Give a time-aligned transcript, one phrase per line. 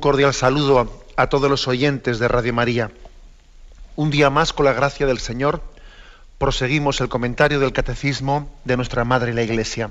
[0.00, 2.90] Cordial saludo a, todos los oyentes de Radio María.
[3.96, 5.62] Un día más, con la gracia del Señor,
[6.38, 9.90] proseguimos el comentario del Catecismo de nuestra Madre la Iglesia.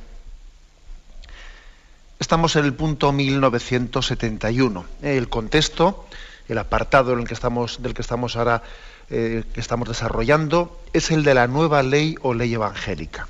[2.20, 4.86] Estamos en el punto 1971.
[5.04, 6.06] El contexto,
[6.48, 8.64] el apartado en el que estamos, del que estamos ahora
[9.10, 13.28] eh, que estamos desarrollando, es el de la nueva ley o ley evangélica.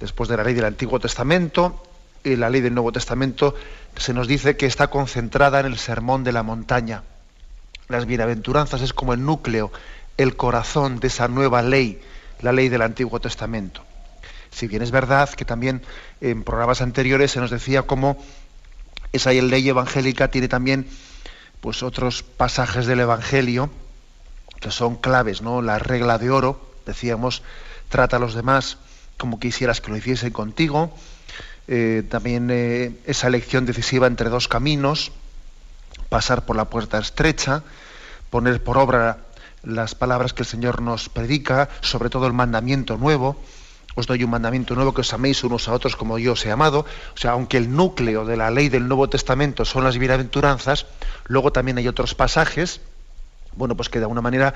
[0.00, 1.82] Después de la ley del Antiguo Testamento,
[2.24, 3.54] la ley del Nuevo Testamento
[3.96, 7.02] se nos dice que está concentrada en el sermón de la montaña.
[7.88, 9.70] Las bienaventuranzas es como el núcleo,
[10.16, 12.00] el corazón de esa nueva ley,
[12.40, 13.84] la ley del Antiguo Testamento.
[14.50, 15.82] Si bien es verdad que también
[16.20, 18.16] en programas anteriores se nos decía cómo
[19.12, 20.88] esa ley evangélica tiene también
[21.60, 23.70] pues otros pasajes del Evangelio
[24.60, 25.60] que son claves, ¿no?
[25.60, 27.42] La regla de oro, decíamos,
[27.88, 28.78] trata a los demás
[29.18, 30.94] como quisieras que lo hiciesen contigo,
[31.66, 35.12] eh, también eh, esa elección decisiva entre dos caminos,
[36.08, 37.62] pasar por la puerta estrecha,
[38.30, 39.18] poner por obra
[39.62, 43.40] las palabras que el Señor nos predica, sobre todo el mandamiento nuevo.
[43.94, 46.50] Os doy un mandamiento nuevo que os améis unos a otros como yo os he
[46.50, 46.84] amado.
[47.14, 50.86] O sea, aunque el núcleo de la ley del Nuevo Testamento son las bienaventuranzas,
[51.26, 52.80] luego también hay otros pasajes,
[53.56, 54.54] bueno, pues que de alguna manera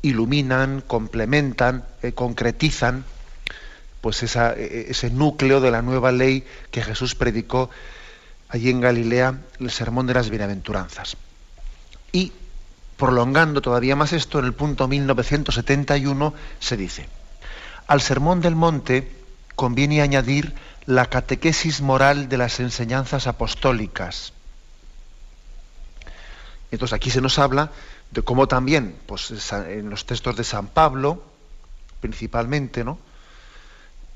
[0.00, 3.04] iluminan, complementan, eh, concretizan
[4.08, 7.68] pues esa, e, ese núcleo de la nueva ley que Jesús predicó
[8.48, 11.18] allí en Galilea, el sermón de las bienaventuranzas.
[12.10, 12.32] Y
[12.96, 17.06] prolongando todavía más esto, en el punto 1971 se dice,
[17.86, 19.12] al sermón del monte
[19.54, 20.54] conviene añadir
[20.86, 24.32] la catequesis moral de las enseñanzas apostólicas.
[26.70, 27.72] Entonces aquí se nos habla
[28.10, 31.22] de cómo también, pues en los textos de San Pablo,
[32.00, 33.06] principalmente, ¿no?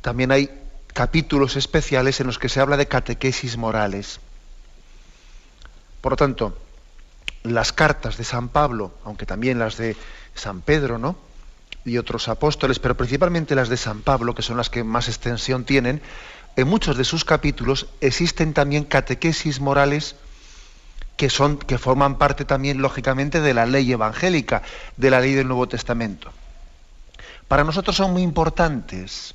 [0.03, 0.51] También hay
[0.93, 4.21] capítulos especiales en los que se habla de catequesis morales.
[6.03, 6.59] Por lo tanto,
[7.45, 9.97] las cartas de San Pablo, aunque también las de
[10.35, 11.17] San Pedro, ¿no?
[11.85, 15.65] y otros apóstoles, pero principalmente las de San Pablo, que son las que más extensión
[15.65, 16.01] tienen,
[16.57, 20.17] en muchos de sus capítulos existen también catequesis morales
[21.17, 24.63] que, son, que forman parte también, lógicamente, de la ley evangélica,
[24.97, 26.31] de la ley del Nuevo Testamento.
[27.49, 29.35] Para nosotros son muy importantes,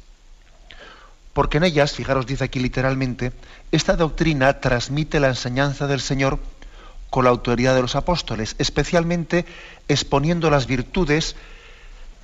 [1.37, 3.31] porque en ellas, fijaros, dice aquí literalmente,
[3.71, 6.39] esta doctrina transmite la enseñanza del Señor
[7.11, 9.45] con la autoridad de los apóstoles, especialmente
[9.87, 11.35] exponiendo las virtudes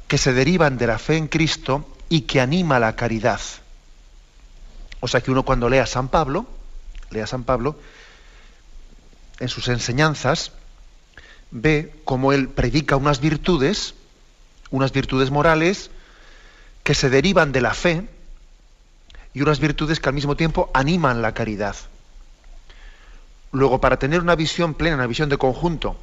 [0.07, 3.40] que se derivan de la fe en Cristo y que anima la caridad.
[5.00, 6.47] O sea que uno cuando lea a San Pablo,
[7.12, 7.78] lea a San Pablo,
[9.40, 10.53] en sus enseñanzas,
[11.52, 13.94] ve cómo él predica unas virtudes,
[14.72, 15.91] unas virtudes morales,
[16.81, 18.07] que se derivan de la fe,
[19.33, 21.75] y unas virtudes que al mismo tiempo animan la caridad.
[23.51, 25.95] Luego, para tener una visión plena, una visión de conjunto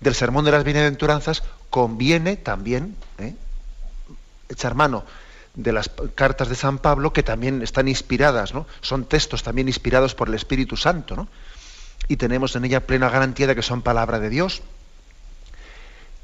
[0.00, 3.34] del sermón de las bienaventuranzas, conviene también ¿eh?
[4.48, 5.04] echar mano
[5.54, 8.66] de las cartas de San Pablo, que también están inspiradas, ¿no?
[8.80, 11.28] son textos también inspirados por el Espíritu Santo, ¿no?
[12.08, 14.62] y tenemos en ella plena garantía de que son palabra de Dios.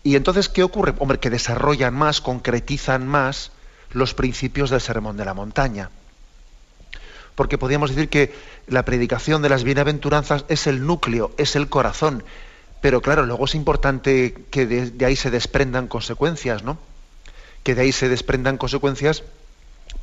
[0.03, 0.95] Y entonces, ¿qué ocurre?
[0.99, 3.51] Hombre, que desarrollan más, concretizan más
[3.97, 5.91] los principios del Sermón de la Montaña.
[7.35, 8.35] Porque podríamos decir que
[8.67, 12.23] la predicación de las bienaventuranzas es el núcleo, es el corazón,
[12.83, 16.79] pero claro, luego es importante que de, ahí se desprendan consecuencias, ¿no?
[17.63, 19.23] Que de ahí se desprendan consecuencias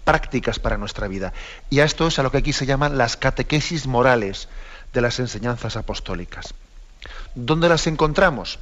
[0.04, 1.32] prácticas para nuestra vida.
[1.70, 4.50] Y a esto es a lo que aquí se llaman las catequesis morales
[4.92, 6.56] de las enseñanzas apostólicas.
[7.36, 8.60] ¿Dónde las encontramos?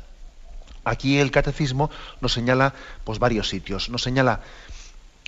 [0.83, 1.89] Aquí el catecismo
[2.21, 2.73] nos señala
[3.03, 3.89] pues, varios sitios.
[3.89, 4.41] Nos señala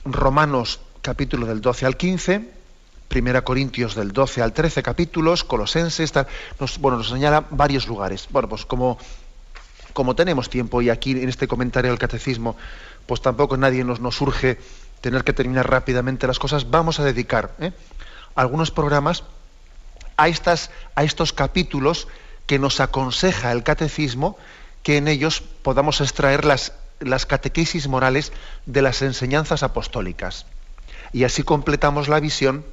[0.06, 2.50] Romanos capítulo del 12 al 15,
[3.08, 6.14] Primera Corintios del 12 al 13 capítulos, Colosenses,
[6.60, 8.28] nos, bueno, nos señala varios lugares.
[8.30, 8.98] Bueno, pues como,
[9.94, 12.56] como tenemos tiempo y aquí en este comentario del catecismo,
[13.06, 14.58] pues tampoco nadie nos, nos surge
[15.02, 17.74] tener que terminar rápidamente las cosas, vamos a dedicar ¿eh?
[18.36, 19.24] algunos programas
[20.18, 22.08] a, estas, a estos capítulos
[22.48, 24.38] que nos aconseja el catecismo
[24.82, 28.32] que en ellos podamos extraer las las catequesis morales
[28.66, 30.46] de las enseñanzas apostólicas.
[31.12, 32.66] Y así completamos la visión,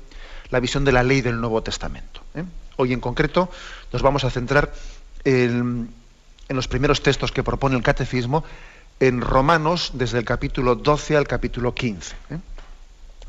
[0.51, 2.23] la visión de la ley del Nuevo Testamento.
[2.35, 2.45] ¿eh?
[2.77, 3.51] Hoy en concreto
[3.93, 4.73] nos vamos a centrar
[5.25, 5.93] en,
[6.49, 8.45] los primeros textos que propone el catecismo
[8.99, 12.17] en Romanos desde el capítulo 12 al capítulo 15.
[12.31, 12.39] ¿eh?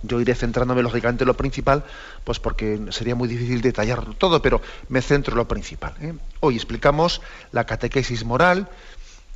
[0.03, 1.83] Yo iré centrándome lógicamente en lo principal,
[2.23, 5.93] pues porque sería muy difícil detallar todo, pero me centro en lo principal.
[6.01, 6.13] ¿eh?
[6.39, 7.21] Hoy explicamos
[7.51, 8.67] la catequesis moral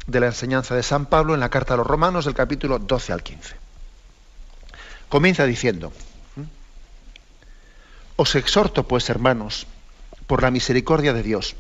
[0.08, 3.14] de la enseñanza de San Pablo en la carta a los Romanos del capítulo 12
[3.14, 3.56] al 15.
[5.10, 5.92] Comienza diciendo,
[8.16, 9.68] os exhorto pues, hermanos,
[10.28, 11.56] por la misericordia de Dios,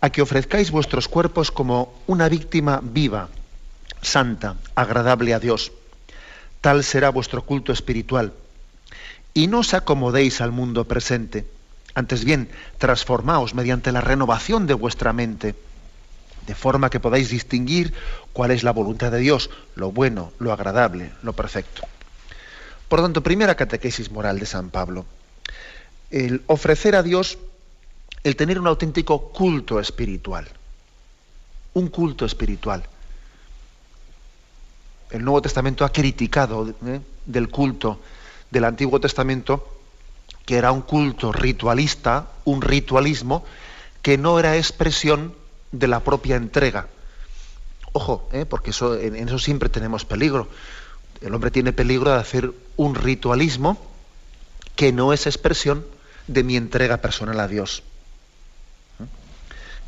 [0.00, 3.28] a que ofrezcáis vuestros cuerpos como una víctima viva,
[4.02, 5.72] santa, agradable a Dios.
[6.60, 8.32] Tal será vuestro culto espiritual.
[9.32, 11.46] Y no os acomodéis al mundo presente,
[11.94, 15.54] antes bien, transformaos mediante la renovación de vuestra mente,
[16.46, 17.94] de forma que podáis distinguir
[18.32, 21.82] cuál es la voluntad de Dios, lo bueno, lo agradable, lo perfecto.
[22.88, 25.06] Por tanto, primera catequesis moral de San Pablo.
[26.10, 27.38] El ofrecer a Dios
[28.22, 30.48] el tener un auténtico culto espiritual.
[31.74, 32.84] Un culto espiritual.
[35.10, 37.00] El Nuevo Testamento ha criticado ¿eh?
[37.26, 38.00] del culto
[38.50, 39.68] del Antiguo Testamento
[40.46, 43.44] que era un culto ritualista, un ritualismo
[44.02, 45.34] que no era expresión
[45.78, 46.86] de la propia entrega.
[47.92, 48.46] Ojo, ¿eh?
[48.46, 50.48] porque eso, en eso siempre tenemos peligro.
[51.20, 53.78] El hombre tiene peligro de hacer un ritualismo
[54.76, 55.84] que no es expresión
[56.26, 57.82] de mi entrega personal a Dios.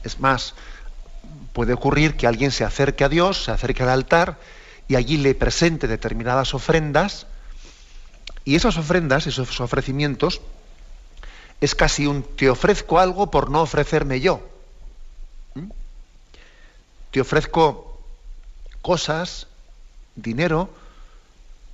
[0.04, 0.54] Es más,
[1.52, 4.38] puede ocurrir que alguien se acerque a Dios, se acerque al altar
[4.88, 7.26] y allí le presente determinadas ofrendas
[8.44, 10.40] y esas ofrendas, esos ofrecimientos,
[11.60, 14.55] es casi un te ofrezco algo por no ofrecerme yo.
[15.56, 15.70] ¿Mm?
[17.10, 17.98] Te ofrezco
[18.82, 19.46] cosas,
[20.14, 20.68] dinero,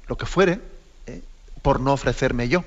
[0.06, 0.61] lo que fuere,
[1.06, 1.20] ¿eh?
[1.62, 2.64] por no ofrecerme yo.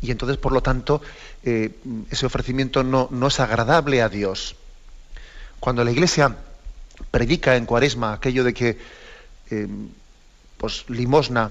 [0.00, 1.02] Y entonces, por lo tanto,
[1.42, 1.74] eh,
[2.10, 4.54] ese ofrecimiento no, es agradable a Dios.
[5.60, 6.36] Cuando la Iglesia
[7.10, 8.78] predica en Cuaresma aquello de que
[9.50, 9.68] eh,
[10.56, 11.50] pues, limosna,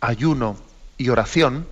[0.00, 0.56] ayuno
[0.96, 1.66] y oración,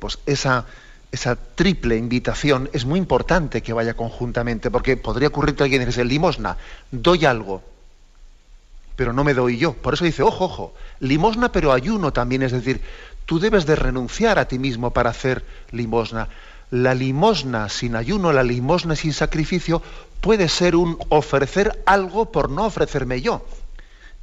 [0.00, 0.64] pues esa,
[1.12, 6.04] esa triple invitación es muy importante que vaya conjuntamente, porque podría ocurrir que alguien dice,
[6.04, 6.56] limosna,
[6.90, 7.62] doy algo,
[8.96, 9.72] pero no me doy yo.
[9.74, 12.80] Por eso dice, ojo, ojo, limosna pero ayuno también, es decir,
[13.24, 16.28] tú debes de renunciar a ti mismo para hacer limosna
[16.70, 19.82] la limosna sin ayuno, la limosna sin sacrificio,
[20.20, 23.44] puede ser un ofrecer algo por no ofrecerme yo.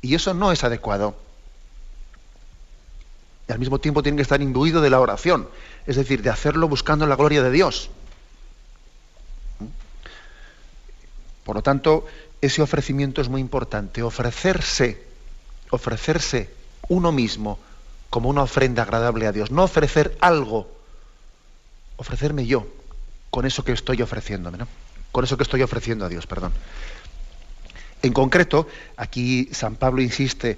[0.02, 1.16] Y eso no es adecuado.
[3.48, 5.48] Y al mismo tiempo tiene que estar imbuido de la oración,
[5.86, 7.90] es decir, de hacerlo buscando la gloria de Dios.
[11.44, 12.06] Por lo tanto,
[12.42, 15.04] ese ofrecimiento es muy importante, ofrecerse,
[15.70, 16.50] ofrecerse
[16.90, 17.60] uno mismo
[18.10, 20.68] como una ofrenda agradable a Dios, no ofrecer algo
[21.98, 22.68] ofrecerme yo
[23.30, 24.68] con eso que estoy ofreciéndome, ¿no?
[25.12, 26.54] Con eso que estoy ofreciendo a Dios, perdón.
[28.02, 30.58] En concreto, aquí San Pablo insiste,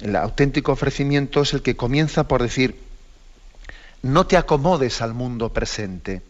[0.00, 2.78] el auténtico ofrecimiento es el que comienza por decir,
[4.02, 6.22] no te acomodes al mundo presente,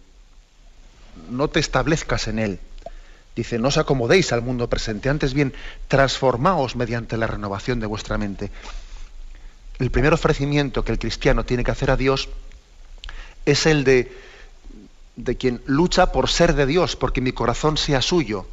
[1.30, 2.60] no te establezcas en él.
[3.36, 5.54] Dice, no os acomodéis al mundo presente, antes bien,
[5.88, 8.50] transformaos mediante la renovación de vuestra mente.
[9.78, 12.28] El primer ofrecimiento que el cristiano tiene que hacer a Dios
[13.46, 14.14] es el de,
[15.16, 18.46] de quien lucha por ser de Dios, porque mi corazón sea suyo.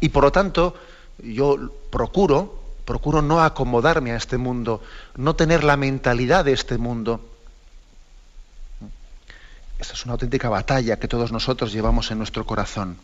[0.00, 0.74] Y por lo tanto,
[1.18, 4.82] yo procuro, procuro no acomodarme a este mundo,
[5.16, 7.20] no tener la mentalidad de este mundo.
[9.78, 12.96] Esta es una auténtica batalla que todos nosotros llevamos en nuestro corazón.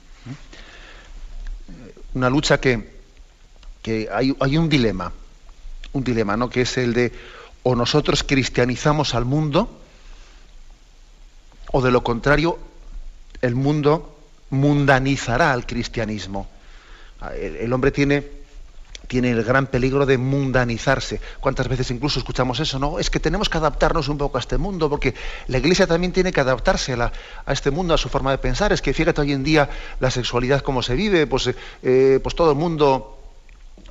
[2.14, 3.00] Una lucha que,
[3.82, 5.12] que hay, hay, un dilema,
[5.92, 6.50] un dilema, ¿no?
[6.50, 7.12] Que es el de
[7.64, 9.80] o nosotros cristianizamos al mundo,
[11.72, 12.58] o de lo contrario,
[13.40, 14.18] el mundo
[14.50, 16.46] mundanizará al cristianismo.
[17.40, 18.22] El, hombre tiene,
[19.06, 21.20] tiene el gran peligro de mundanizarse.
[21.40, 22.78] ¿Cuántas veces incluso escuchamos eso?
[22.78, 25.14] No, es que tenemos que adaptarnos un poco a este mundo, porque
[25.48, 27.12] la Iglesia también tiene que adaptarse a,
[27.46, 28.72] este mundo, a su forma de pensar.
[28.72, 29.68] Es que fíjate hoy en día
[30.00, 31.50] la sexualidad como se vive, pues,
[31.82, 33.10] eh, pues todo el mundo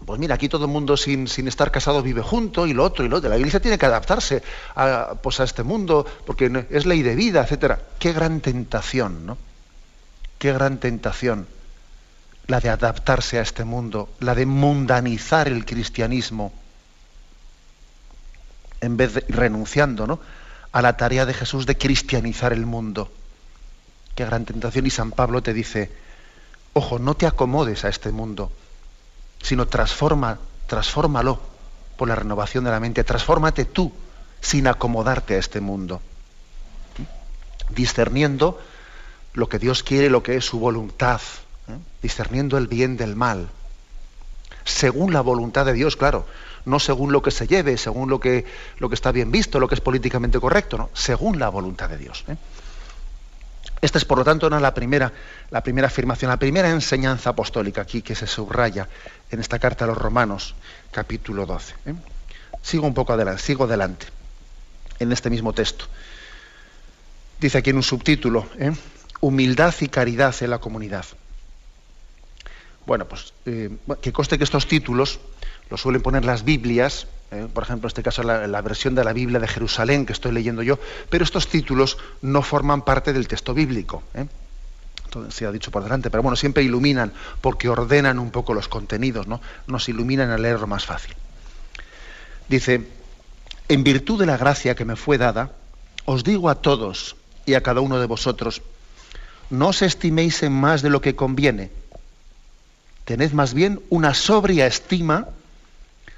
[0.05, 3.08] pues mira, aquí todo el mundo sin, estar casado vive junto y lo otro y
[3.08, 3.29] lo otro.
[3.29, 4.43] La iglesia tiene que adaptarse
[4.75, 7.79] a, pues a este mundo porque es ley de vida, etcétera.
[8.00, 9.38] Qué gran tentación, ¿no?
[10.39, 11.48] Qué gran tentación
[12.48, 16.54] la de adaptarse a este mundo, la de mundanizar el cristianismo
[18.82, 20.20] en vez de renunciando ¿no?
[20.72, 23.12] a la tarea de Jesús de cristianizar el mundo.
[24.16, 24.86] Qué gran tentación.
[24.86, 25.92] Y San Pablo te dice,
[26.74, 28.52] ojo, no te acomodes a este mundo
[29.44, 31.40] sino transforma, transfórmalo
[31.98, 33.92] por la renovación de la mente, transfórmate tú
[34.42, 36.02] sin acomodarte a este mundo.
[37.70, 38.60] discerniendo
[39.34, 41.22] lo que Dios quiere, lo que es su voluntad,
[41.67, 41.77] ¿eh?
[42.01, 43.50] discerniendo el bien del mal,
[44.65, 46.25] según la voluntad de Dios, claro,
[46.65, 48.46] no según lo que se lleve, según lo que,
[48.79, 51.98] lo que está bien visto, lo que es políticamente correcto, no, según la voluntad de
[51.98, 52.24] Dios.
[52.27, 52.38] ¿eh?
[53.82, 55.12] Esta es, por lo tanto, la, primera,
[55.50, 58.88] la primera afirmación, la primera enseñanza apostólica aquí que se subraya
[59.29, 60.55] en esta carta a los Romanos,
[60.91, 61.75] capítulo 12.
[61.88, 61.93] ¿eh?
[62.62, 64.05] Sigo un poco adelante, sigo adelante,
[65.00, 65.86] en este mismo texto.
[67.41, 68.48] Dice aquí en un subtítulo,
[69.20, 71.05] humildad y caridad en la comunidad.
[72.86, 73.70] Bueno, pues eh,
[74.02, 75.20] que conste que estos títulos
[75.70, 79.13] los suelen poner las Biblias, eh, por ejemplo, en este caso la, versión de la
[79.13, 80.78] Biblia de Jerusalén que estoy leyendo yo,
[81.10, 84.04] pero estos títulos no forman parte del texto bíblico.
[84.13, 84.28] ¿eh?
[85.30, 89.28] se ha dicho por delante, pero bueno, siempre iluminan porque ordenan un poco los contenidos,
[89.28, 89.42] ¿no?
[89.68, 91.13] Nos iluminan a leerlo más fácil.
[92.50, 92.88] Dice,
[93.68, 95.52] en virtud de la gracia que me fue dada,
[96.06, 98.62] os digo a todos y a cada uno de vosotros,
[99.50, 101.72] no os estiméis en más de lo que conviene.
[103.05, 105.27] Tened más bien una sobria estima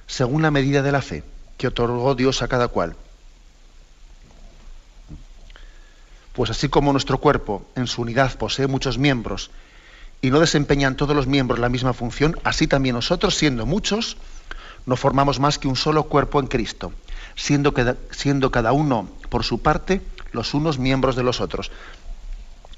[0.08, 1.24] según la medida de la fe
[1.58, 2.96] que otorgó Dios a cada cual.
[6.34, 9.52] Pues así como nuestro cuerpo en su unidad posee muchos miembros
[10.22, 14.18] y no desempeñan todos los miembros la misma función, así también nosotros, siendo muchos,
[14.86, 16.92] no formamos más que un solo cuerpo en Cristo,
[17.36, 17.74] siendo,
[18.12, 20.02] siendo cada uno por su parte
[20.32, 21.72] los unos miembros de los otros.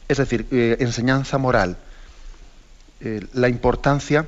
[0.07, 1.77] Es decir, eh, enseñanza moral,
[3.01, 4.27] eh, la importancia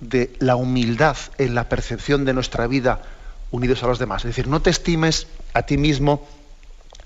[0.00, 3.02] de la humildad en la percepción de nuestra vida
[3.50, 4.24] unidos a los demás.
[4.24, 6.26] Es decir, no te estimes a ti mismo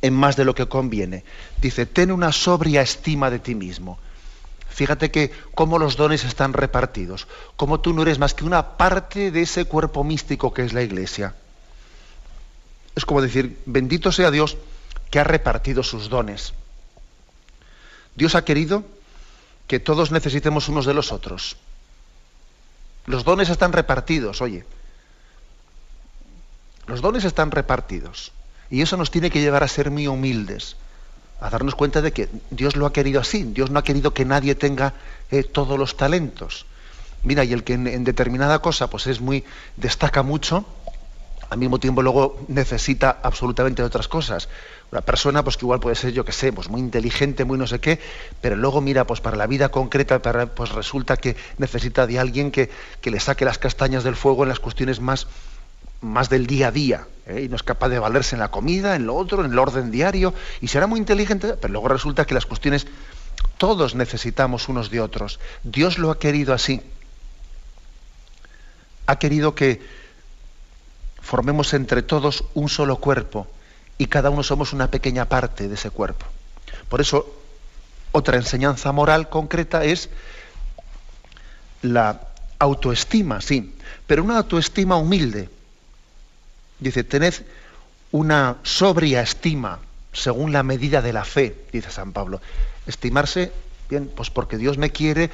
[0.03, 1.25] en más de lo que conviene.
[1.61, 3.99] Dice, ten una sobria estima de ti mismo.
[4.69, 9.31] Fíjate que cómo los dones están repartidos, cómo tú no eres más que una parte
[9.31, 11.35] de ese cuerpo místico que es la iglesia.
[12.95, 14.57] Es como decir, bendito sea Dios
[15.11, 16.53] que ha repartido sus dones.
[18.15, 18.85] Dios ha querido
[19.67, 21.57] que todos necesitemos unos de los otros.
[23.07, 24.65] Los dones están repartidos, oye.
[26.87, 28.33] Los dones están repartidos.
[28.71, 30.77] Y eso nos tiene que llevar a ser muy humildes,
[31.41, 33.45] a darnos cuenta de que Dios lo ha querido así.
[33.45, 34.95] Dios no ha querido que nadie tenga
[35.31, 36.67] eh, todos los talentos.
[37.23, 39.45] Mira, y el que en, determinada cosa pues es muy,
[39.77, 40.65] destaca mucho,
[41.49, 44.49] al mismo tiempo luego necesita absolutamente otras cosas.
[44.91, 47.67] Una persona pues que igual puede ser, yo que sé, pues muy inteligente, muy no
[47.67, 48.01] sé qué,
[48.41, 50.21] pero luego mira, pues para la vida concreta,
[50.55, 52.71] pues resulta que necesita de alguien que,
[53.03, 55.27] le saque las castañas del fuego en las cuestiones más,
[56.01, 57.43] más del día a día, ¿eh?
[57.43, 59.91] y no es capaz de valerse en la comida, en lo otro, en el orden
[59.91, 62.87] diario, y será muy inteligente, pero luego resulta que las cuestiones,
[63.59, 65.41] todos necesitamos unos de otros.
[65.63, 66.81] Dios lo ha querido así.
[69.07, 69.81] Ha querido que
[71.27, 73.49] formemos entre todos un solo cuerpo
[73.99, 76.25] y cada uno somos una pequeña parte de ese cuerpo.
[76.89, 77.27] Por eso,
[78.13, 80.09] otra enseñanza moral concreta es
[81.83, 82.21] la
[82.61, 83.75] autoestima, sí,
[84.07, 85.51] pero una autoestima humilde.
[86.79, 87.35] Dice, tened
[88.13, 89.81] una sobria estima
[90.13, 92.41] según la medida de la fe, dice San Pablo.
[92.87, 93.51] Estimarse,
[93.91, 95.31] bien, pues porque Dios me quiere,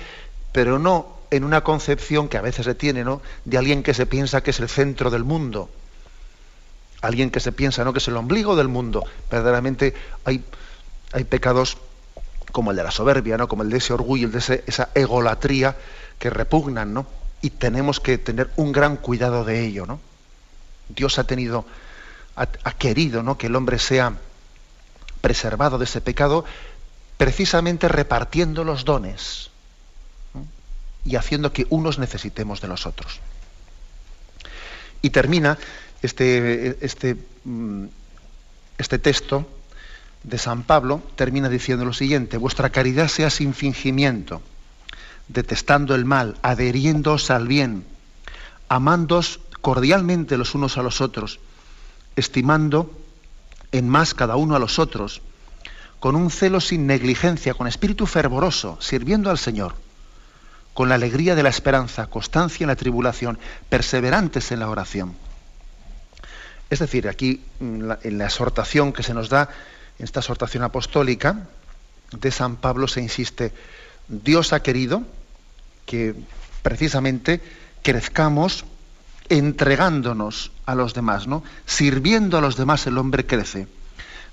[0.52, 3.20] pero no en una concepción que a veces se tiene, ¿no?
[3.44, 5.68] De alguien que se piensa que es el centro del mundo
[7.02, 7.92] alguien que se piensa ¿no?
[7.92, 9.04] que es el ombligo del mundo.
[9.30, 9.94] Verdaderamente
[10.24, 10.42] hay,
[11.12, 11.76] hay pecados
[12.52, 13.48] como el de la soberbia, ¿no?
[13.48, 15.76] como el de ese orgullo, el de esa egolatría
[16.18, 17.06] que repugnan, ¿no?
[17.40, 19.98] Y tenemos que tener un gran cuidado de ello, ¿no?
[20.88, 21.64] Dios ha tenido,
[22.36, 23.36] ha, querido, ¿no?
[23.36, 24.14] Que el hombre sea
[25.20, 26.44] preservado de ese pecado,
[27.16, 29.50] precisamente repartiendo los dones
[31.04, 33.18] y haciendo que unos necesitemos de los otros.
[35.00, 35.58] Y termina
[36.02, 37.84] este, este, mm,
[38.78, 39.48] este texto
[40.24, 44.42] de San Pablo termina diciendo lo siguiente, vuestra caridad sea sin fingimiento,
[45.28, 47.84] detestando el mal, adheriéndoos al bien,
[48.68, 51.40] amándoos cordialmente los unos a los otros,
[52.16, 52.90] estimando
[53.70, 55.22] en más cada uno a los otros,
[56.00, 59.74] con un celo sin negligencia, con espíritu fervoroso, sirviendo al Señor,
[60.74, 65.14] con la alegría de la esperanza, constancia en la tribulación, perseverantes en la oración.
[66.72, 69.50] Es decir, aquí mm, en la exhortación que se nos da,
[69.98, 71.48] en esta exhortación apostólica
[72.12, 73.52] de San Pablo se insiste,
[74.08, 75.02] Dios ha querido
[75.84, 76.14] que
[76.62, 77.42] precisamente
[77.82, 78.64] crezcamos
[79.28, 81.44] entregándonos a los demás, ¿no?
[81.66, 83.68] Sirviendo a los demás el hombre crece.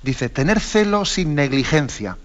[0.02, 2.18] Dice, tener celo sin negligencia,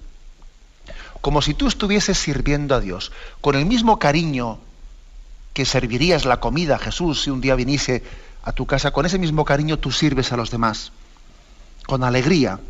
[1.23, 4.61] como si tú estuvieses sirviendo a Dios, con el mismo cariño
[5.55, 8.05] que servirías la comida a Jesús si un día viniese
[8.45, 10.93] a tu casa, con ese mismo cariño tú sirves a los demás,
[11.87, 12.61] con alegría.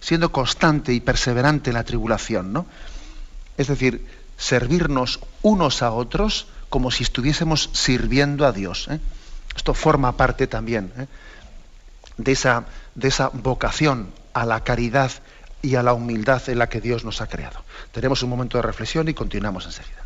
[0.00, 2.66] siendo constante y perseverante en la tribulación, ¿no?
[3.56, 4.04] Es decir,
[4.36, 8.88] servirnos unos a otros como si estuviésemos sirviendo a Dios.
[8.90, 8.98] ¿eh?
[9.54, 11.06] Esto forma parte también ¿eh?
[12.16, 12.64] de, esa,
[12.96, 15.12] de esa vocación a la caridad
[15.62, 17.62] y a la humildad en la que Dios nos ha creado.
[17.92, 20.02] Tenemos un momento de reflexión y continuamos enseguida.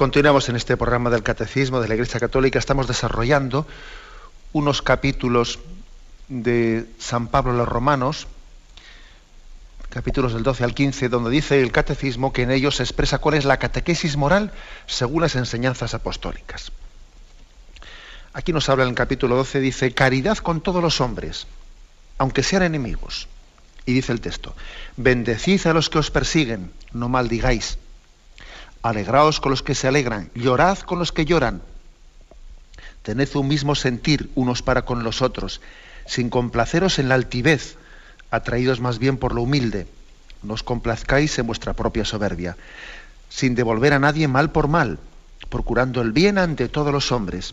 [0.00, 2.58] Continuamos en este programa del Catecismo de la Iglesia Católica.
[2.58, 3.66] Estamos desarrollando
[4.54, 5.58] unos capítulos
[6.26, 8.26] de San Pablo los Romanos,
[9.90, 13.34] capítulos del 12 al 15, donde dice el Catecismo que en ellos se expresa cuál
[13.34, 14.52] es la catequesis moral
[14.86, 16.72] según las enseñanzas apostólicas.
[18.32, 21.46] Aquí nos habla en el capítulo 12, dice, caridad con todos los hombres,
[22.16, 23.28] aunque sean enemigos.
[23.84, 24.54] Y dice el texto,
[24.96, 27.76] bendecid a los que os persiguen, no maldigáis
[28.82, 31.60] Alegraos con los que se alegran, llorad con los que lloran.
[33.02, 35.60] Tened un mismo sentir unos para con los otros,
[36.06, 37.76] sin complaceros en la altivez,
[38.30, 39.86] atraídos más bien por lo humilde.
[40.42, 42.56] No os complazcáis en vuestra propia soberbia,
[43.28, 44.98] sin devolver a nadie mal por mal,
[45.50, 47.52] procurando el bien ante todos los hombres.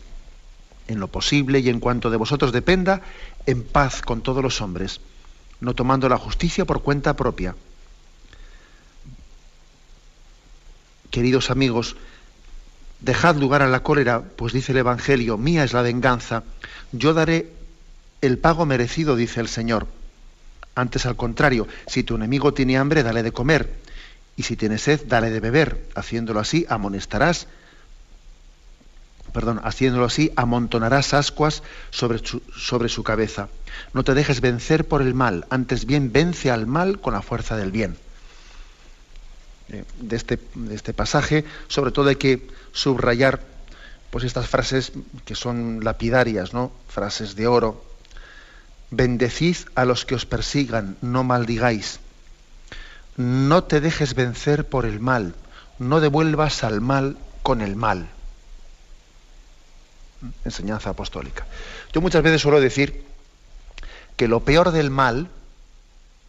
[0.86, 3.02] En lo posible y en cuanto de vosotros dependa,
[3.44, 5.02] en paz con todos los hombres,
[5.60, 7.54] no tomando la justicia por cuenta propia
[11.10, 11.96] queridos amigos,
[13.00, 16.42] dejad lugar a la cólera, pues dice el Evangelio, mía es la venganza,
[16.92, 17.52] yo daré
[18.20, 19.86] el pago merecido, dice el Señor.
[20.74, 23.72] Antes al contrario, si tu enemigo tiene hambre, dale de comer,
[24.36, 25.84] y si tiene sed, dale de beber.
[25.94, 27.48] Haciéndolo así, amonestarás,
[29.32, 32.20] perdón, haciéndolo así, amontonarás ascuas sobre
[32.56, 33.48] sobre su cabeza.
[33.92, 37.56] No te dejes vencer por el mal, antes bien vence al mal con la fuerza
[37.56, 37.96] del bien.
[39.70, 43.40] Eh, de, este, de este pasaje, sobre todo hay que subrayar
[44.10, 44.92] pues estas frases
[45.26, 46.72] que son lapidarias, ¿no?
[46.88, 47.84] Frases de oro.
[48.90, 52.00] Bendecid a los que os persigan, no maldigáis.
[53.18, 55.34] No te dejes vencer por el mal,
[55.78, 58.08] no devuelvas al mal con el mal.
[60.46, 61.46] Enseñanza apostólica.
[61.92, 63.04] Yo muchas veces suelo decir
[64.16, 65.28] que lo peor del mal,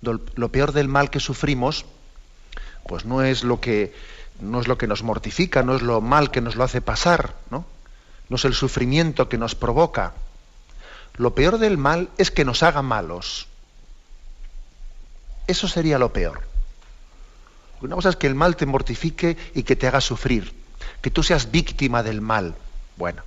[0.02, 1.86] lo peor del mal que sufrimos,
[2.90, 3.94] pues no es lo que
[4.42, 7.36] no es lo que nos mortifica, no es lo mal que nos lo hace pasar,
[7.52, 7.64] ¿no?
[8.30, 10.14] No es el sufrimiento que nos provoca.
[11.16, 13.48] Lo peor del mal es que nos haga malos.
[15.46, 16.42] Eso sería lo peor.
[17.82, 20.52] Una cosa es que el mal te mortifique y que te haga sufrir,
[21.02, 22.56] que tú seas víctima del mal.
[22.98, 23.22] Bueno,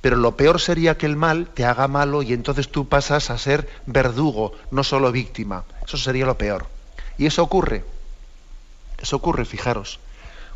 [0.00, 3.38] pero lo peor sería que el mal te haga malo y entonces tú pasas a
[3.38, 5.62] ser verdugo, no solo víctima.
[5.86, 6.66] Eso sería lo peor.
[7.18, 7.93] Y eso ocurre.
[9.04, 10.00] Eso ocurre, fijaros,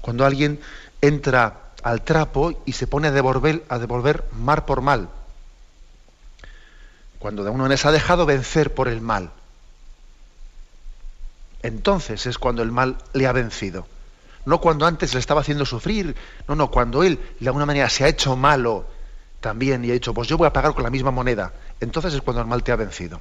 [0.00, 0.58] cuando alguien
[1.02, 5.10] entra al trapo y se pone a devolver, a devolver mal por mal.
[7.18, 9.32] Cuando de uno se ha dejado vencer por el mal.
[11.62, 13.86] Entonces es cuando el mal le ha vencido.
[14.46, 16.16] No cuando antes le estaba haciendo sufrir.
[16.48, 18.86] No, no, cuando él de alguna manera se ha hecho malo
[19.40, 21.52] también y ha dicho, pues yo voy a pagar con la misma moneda.
[21.80, 23.20] Entonces es cuando el mal te ha vencido.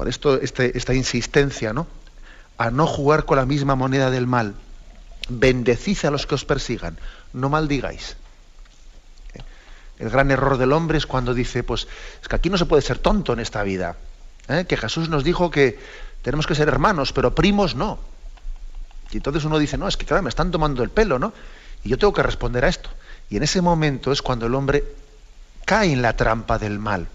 [0.00, 1.86] Por esto este, esta insistencia, ¿no?
[2.56, 4.54] A no jugar con la misma moneda del mal.
[5.28, 6.96] Bendecid a los que os persigan,
[7.34, 8.16] no maldigáis.
[9.98, 11.86] El gran error del hombre es cuando dice, pues
[12.22, 13.98] es que aquí no se puede ser tonto en esta vida.
[14.48, 14.64] ¿eh?
[14.66, 15.78] que Jesús nos dijo que
[16.22, 17.98] tenemos que ser hermanos, pero primos no.
[19.10, 21.34] Y entonces uno dice, no, es que claro, me están tomando el pelo, ¿no?
[21.84, 22.88] Y yo tengo que responder a esto.
[23.28, 24.82] Y en ese momento es cuando el hombre
[25.66, 27.06] cae en la trampa del mal.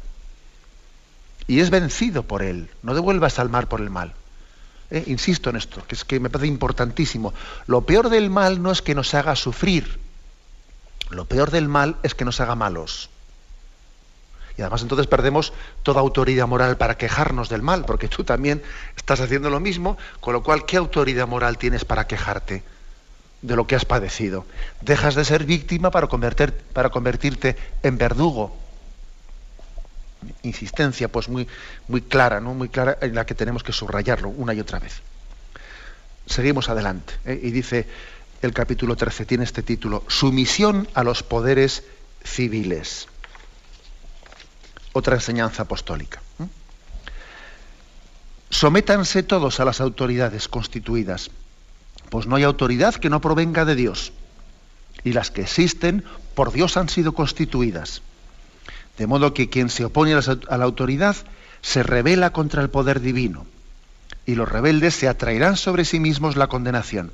[1.48, 2.70] Y es vencido por él.
[2.82, 4.14] No devuelvas al mal por el mal.
[4.92, 5.04] ¿Eh?
[5.08, 7.34] Insisto en esto, que es que me parece importantísimo.
[7.68, 10.00] Lo peor del mal no es que nos haga sufrir.
[11.10, 13.10] Lo peor del mal es que nos haga malos.
[14.58, 15.54] Y además entonces perdemos
[15.84, 18.64] toda autoridad moral para quejarnos del mal, porque tú también
[18.96, 22.64] estás haciendo lo mismo, con lo cual, ¿qué autoridad moral tienes para quejarte
[23.42, 24.46] de lo que has padecido?
[24.82, 28.56] Dejas de ser víctima para, para convertirte en verdugo.
[30.44, 31.48] Insistencia, pues muy,
[31.88, 32.54] muy clara, ¿no?
[32.54, 35.02] Muy clara en la que tenemos que subrayarlo una y otra vez.
[36.26, 37.14] Seguimos adelante.
[37.26, 37.40] ¿eh?
[37.42, 37.88] Y dice
[38.42, 41.84] el capítulo 13, tiene este título, Sumisión a los poderes
[42.24, 43.08] civiles
[44.96, 46.22] otra enseñanza apostólica.
[48.50, 51.32] Sométanse todos a las autoridades constituidas,
[52.10, 54.14] pues no hay autoridad que no provenga de Dios,
[55.04, 58.02] y las que existen por Dios han sido constituidas.
[58.98, 61.16] De modo que quien se opone a la autoridad
[61.62, 63.46] se revela contra el poder divino,
[64.26, 67.12] y los rebeldes se atraerán sobre sí mismos la condenación.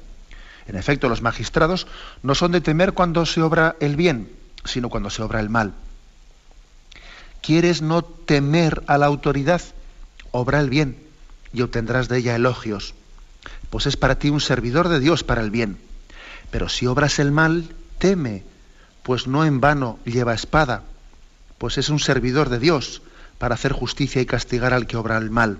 [0.67, 1.87] En efecto, los magistrados
[2.21, 4.31] no son de temer cuando se obra el bien,
[4.65, 5.73] sino cuando se obra el mal.
[7.41, 9.61] ¿Quieres no temer a la autoridad?
[10.31, 10.97] Obra el bien
[11.53, 12.93] y obtendrás de ella elogios.
[13.69, 15.77] Pues es para ti un servidor de Dios para el bien.
[16.51, 18.43] Pero si obras el mal, teme,
[19.03, 20.83] pues no en vano lleva espada,
[21.61, 23.03] pues es un servidor de Dios
[23.37, 25.59] para hacer justicia y castigar al que obra el mal.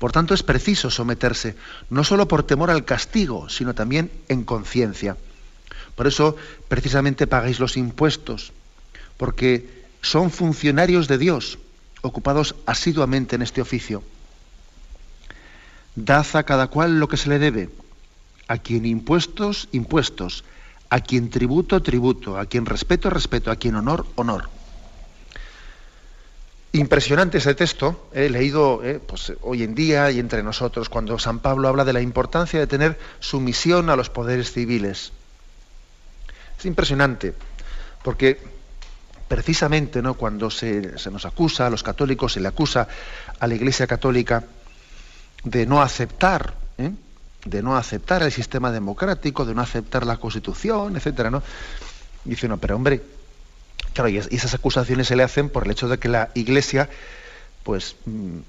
[0.00, 1.54] Por tanto, es preciso someterse,
[1.88, 5.16] no solo por temor al castigo, sino también en conciencia.
[5.94, 6.34] Por eso,
[6.66, 8.52] precisamente, pagáis los impuestos,
[9.16, 11.60] porque son funcionarios de Dios,
[12.02, 14.02] ocupados asiduamente en este oficio.
[15.94, 17.70] Dad a cada cual lo que se le debe,
[18.48, 20.42] a quien impuestos, impuestos,
[20.90, 24.55] a quien tributo, tributo, a quien respeto, respeto, a quien honor, honor.
[26.76, 31.38] Impresionante ese texto, he leído eh, pues, hoy en día y entre nosotros, cuando San
[31.38, 35.10] Pablo habla de la importancia de tener sumisión a los poderes civiles.
[36.58, 37.32] Es impresionante,
[38.04, 38.38] porque
[39.26, 40.14] precisamente ¿no?
[40.14, 42.86] cuando se, nos acusa, a los católicos se le acusa
[43.40, 44.44] a la Iglesia Católica
[45.44, 46.90] de no aceptar, ¿eh?
[47.46, 51.42] de no aceptar el sistema democrático, de no aceptar la Constitución, etcétera, ¿no?
[52.26, 53.00] dice, no, pero hombre,
[53.96, 56.90] claro, y esas acusaciones se le hacen por el hecho de que la Iglesia,
[57.62, 58.40] pues, mm,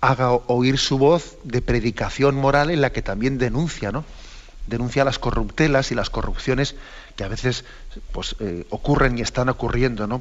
[0.00, 4.04] haga oír su voz de predicación moral en la que también denuncia, ¿no?
[4.66, 6.74] Denuncia las corruptelas y las corrupciones
[7.14, 7.64] que a veces
[8.10, 10.20] pues, eh, ocurren y están ocurriendo, ¿no?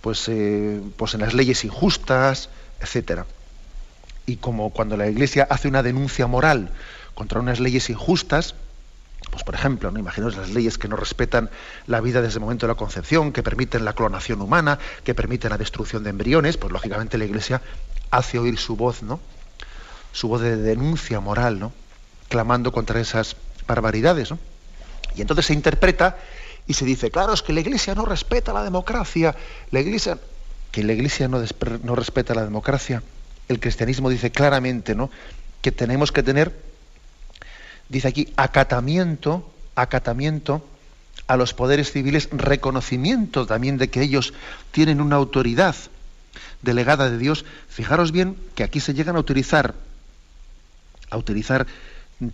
[0.00, 2.48] Pues, eh, pues en las leyes injustas,
[2.80, 3.26] etcétera.
[4.26, 6.70] Y como cuando la Iglesia hace una denuncia moral
[7.14, 8.54] contra unas leyes injustas,
[9.30, 9.98] pues por ejemplo, ¿no?
[9.98, 11.50] imaginaos las leyes que no respetan
[11.86, 15.50] la vida desde el momento de la concepción, que permiten la clonación humana, que permiten
[15.50, 17.60] la destrucción de embriones, pues lógicamente la Iglesia
[18.10, 19.20] hace oír su voz, ¿no?
[20.12, 21.72] Su voz de denuncia moral, ¿no?
[22.28, 23.36] Clamando contra esas
[23.66, 24.38] barbaridades, ¿no?
[25.14, 26.18] Y entonces se interpreta
[26.66, 29.34] y se dice, claro, es que la Iglesia no respeta la democracia,
[29.70, 30.18] la Iglesia,
[30.72, 31.42] que la Iglesia no,
[31.82, 33.02] no respeta la democracia.
[33.48, 35.10] El cristianismo dice claramente, ¿no?
[35.62, 36.54] Que tenemos que tener,
[37.88, 40.64] dice aquí, acatamiento, acatamiento
[41.26, 44.32] a los poderes civiles, reconocimiento también de que ellos
[44.70, 45.74] tienen una autoridad
[46.62, 47.44] delegada de Dios.
[47.68, 49.74] Fijaros bien que aquí se llegan a utilizar,
[51.10, 51.66] a utilizar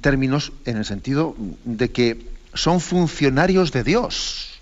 [0.00, 1.34] términos en el sentido
[1.64, 4.60] de que son funcionarios de Dios.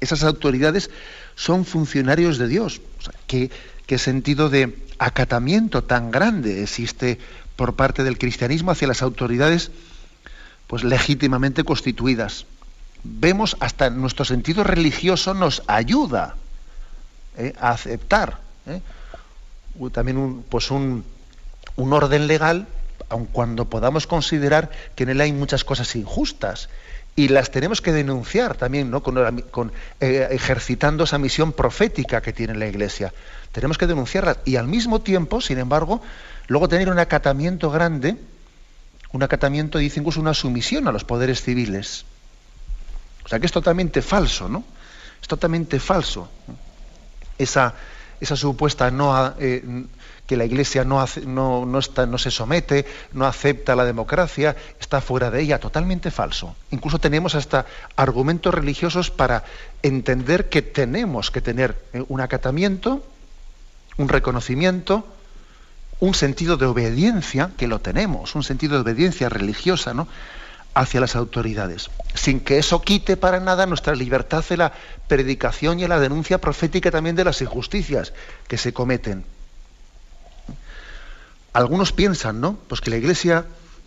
[0.00, 0.90] Esas autoridades
[1.34, 2.80] son funcionarios de Dios.
[3.26, 3.50] ¿qué,
[3.86, 7.18] ¿qué, sentido de acatamiento tan grande existe
[7.56, 9.70] por parte del cristianismo hacia las autoridades
[10.70, 12.46] pues legítimamente constituidas?
[13.02, 16.36] Vemos hasta nuestro sentido religioso nos ayuda
[17.36, 17.54] ¿eh?
[17.58, 18.80] a aceptar ¿eh?
[19.90, 21.04] también un, pues un,
[21.74, 22.68] un orden legal
[23.08, 26.68] aun cuando podamos considerar que en él hay muchas cosas injustas
[27.16, 29.02] y las tenemos que denunciar también, ¿no?
[29.02, 33.12] con, eh, ejercitando esa misión profética que tiene la Iglesia.
[33.50, 36.00] Tenemos que denunciarlas y al mismo tiempo, sin embargo,
[36.46, 38.16] luego tener un acatamiento grande,
[39.12, 42.04] un acatamiento, dice incluso una sumisión a los poderes civiles.
[43.24, 44.64] O sea que es totalmente falso, ¿no?
[45.20, 46.28] Es totalmente falso.
[47.38, 47.74] Esa,
[48.20, 49.86] esa supuesta no, eh,
[50.26, 55.30] que la Iglesia no, no, está, no se somete, no acepta la democracia, está fuera
[55.30, 56.54] de ella, totalmente falso.
[56.70, 59.44] Incluso tenemos hasta argumentos religiosos para
[59.82, 63.02] entender que tenemos que tener eh, un acatamiento
[64.00, 65.04] un reconocimiento,
[66.00, 70.08] un sentido de obediencia, que lo tenemos, un sentido de obediencia religiosa, ¿no?
[70.74, 74.72] hacia las autoridades, sin que eso quite para nada nuestra libertad de la
[75.08, 78.12] predicación y la denuncia profética también de las injusticias
[78.46, 79.24] que se cometen.
[81.52, 82.56] Algunos piensan, ¿no?
[82.68, 83.44] Pues que la Iglesia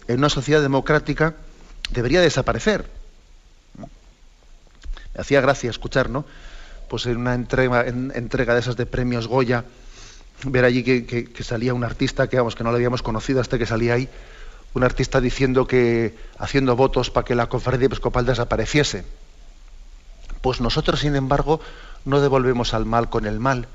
[0.08, 1.36] en una sociedad democrática
[1.92, 2.90] debería desaparecer.
[3.78, 3.88] Me
[5.18, 6.26] hacía gracia escuchar, ¿no?
[6.90, 9.64] Pues en una entrega, entrega de esas de premios Goya,
[10.46, 13.66] ver allí que, salía un artista que, vamos, que no lo habíamos conocido hasta que
[13.66, 14.10] salía ahí,
[14.74, 19.06] un artista diciendo que, haciendo votos para que la conferencia episcopal desapareciese.
[20.42, 21.62] Pues nosotros, sin embargo,
[22.06, 23.68] no devolvemos al mal con el mal.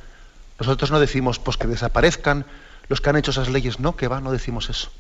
[0.59, 2.45] Nosotros no decimos, pues que desaparezcan
[2.89, 3.81] los que han hecho esas leyes.
[3.81, 4.91] No, que va, no decimos eso.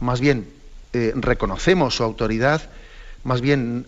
[0.00, 0.52] Más bien,
[0.92, 2.62] eh, reconocemos su autoridad,
[3.22, 3.86] más bien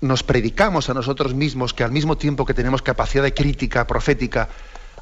[0.00, 4.48] nos predicamos a nosotros mismos que al mismo tiempo que tenemos capacidad de crítica profética,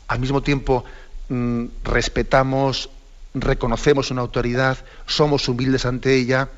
[0.09, 0.85] al mismo tiempo
[1.29, 2.91] mm, respetamos,
[3.35, 6.49] reconocemos una autoridad, somos humildes ante ella,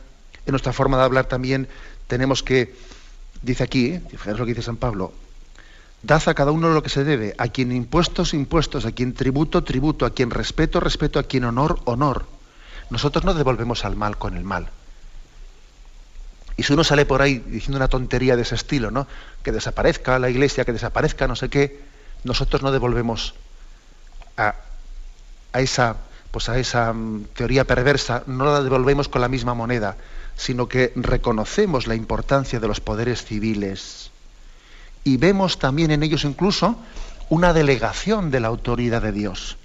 [0.47, 1.69] en nuestra forma de hablar también
[2.07, 2.75] tenemos que,
[3.43, 4.03] dice aquí, ¿eh?
[4.13, 5.13] es lo que dice San Pablo,
[6.03, 9.65] dad a cada uno lo que se debe, a quien impuestos, impuestos, a quien tributo,
[9.65, 12.27] tributo, a quien respeto, respeto, a quien honor, honor.
[12.91, 14.69] Nosotros no devolvemos al mal con el mal.
[16.57, 19.07] Y si uno sale por ahí diciendo una tontería de ese estilo, ¿no?
[19.43, 21.83] Que desaparezca la iglesia, que desaparezca no sé qué,
[22.25, 23.35] nosotros no devolvemos
[24.37, 24.55] a,
[25.55, 25.97] esa,
[26.31, 29.97] pues a esa mm, teoría perversa, no la devolvemos con la misma moneda,
[30.37, 34.11] sino que reconocemos la importancia de los poderes civiles
[35.07, 36.77] y vemos también en ellos incluso
[37.29, 39.57] una delegación de la autoridad de Dios.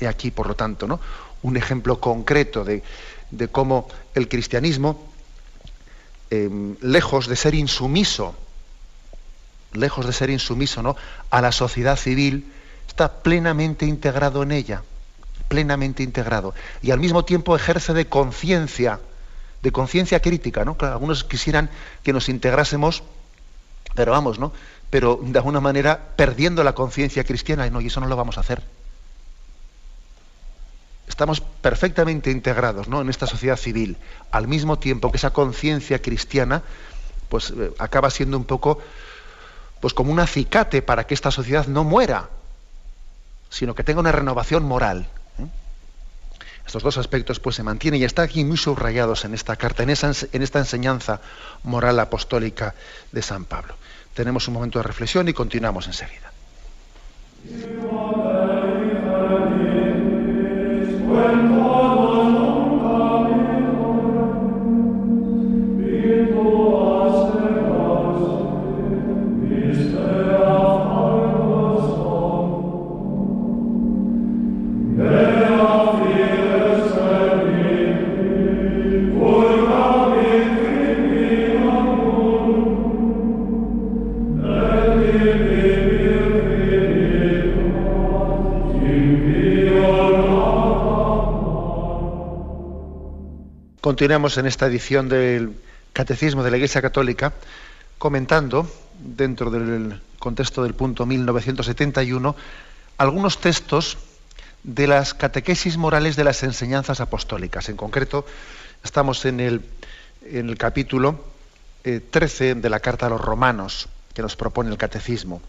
[0.00, 1.00] He aquí, por lo tanto, ¿no?
[1.42, 2.82] un ejemplo concreto de,
[3.30, 5.00] de cómo el cristianismo,
[6.30, 8.34] em, lejos de ser insumiso,
[9.76, 10.96] lejos de ser insumiso ¿no?
[11.30, 12.52] a la sociedad civil,
[12.88, 14.82] está plenamente integrado en ella,
[15.48, 16.54] plenamente integrado.
[16.82, 19.00] Y al mismo tiempo ejerce de conciencia,
[19.62, 20.64] de conciencia crítica.
[20.64, 20.76] ¿no?
[20.80, 21.70] algunos quisieran
[22.02, 23.02] que nos integrásemos,
[23.94, 24.52] pero vamos, ¿no?
[24.90, 28.40] Pero de alguna manera perdiendo la conciencia cristiana, no, y eso no lo vamos a
[28.40, 28.62] hacer
[31.16, 33.00] estamos perfectamente integrados ¿no?
[33.00, 33.96] en esta sociedad civil,
[34.30, 36.62] al mismo tiempo que esa conciencia cristiana
[37.30, 38.80] pues, eh, acaba siendo un poco
[39.80, 42.28] pues, como un acicate para que esta sociedad no muera,
[43.50, 45.06] sino que tenga una renovación moral.
[45.38, 45.46] ¿eh?
[46.66, 49.90] Estos dos aspectos pues, se mantienen y están aquí muy subrayados en esta carta, en,
[49.90, 51.20] en esta enseñanza
[51.62, 52.74] moral apostólica
[53.12, 53.74] de San Pablo.
[54.14, 56.32] Tenemos un momento de reflexión y continuamos enseguida.
[93.86, 95.54] Continuamos en esta edición del
[95.92, 97.32] Catecismo de la Iglesia Católica
[97.98, 98.68] comentando,
[98.98, 102.34] dentro del contexto del punto 1971,
[102.98, 103.96] algunos textos
[104.64, 107.68] de las catequesis morales de las enseñanzas apostólicas.
[107.68, 108.26] En concreto,
[108.82, 111.24] estamos en el, capítulo
[111.84, 115.40] 13 eh, de la Carta a los Romanos, que nos propone el Catecismo.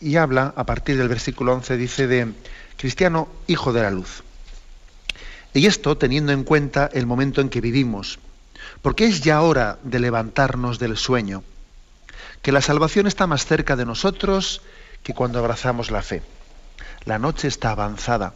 [0.00, 2.32] Y habla, a partir del versículo 11, dice de
[2.76, 4.22] cristiano hijo de la luz.
[5.56, 8.18] Y esto teniendo en cuenta el momento en que vivimos,
[8.82, 11.44] porque es ya hora de levantarnos del sueño,
[12.42, 14.60] que la salvación está más cerca de nosotros
[15.02, 16.22] que cuando abrazamos la fe.
[17.06, 18.34] La noche está avanzada,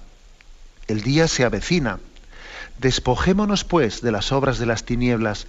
[0.88, 2.00] el día se avecina.
[2.78, 5.46] Despojémonos, pues, de las obras de las tinieblas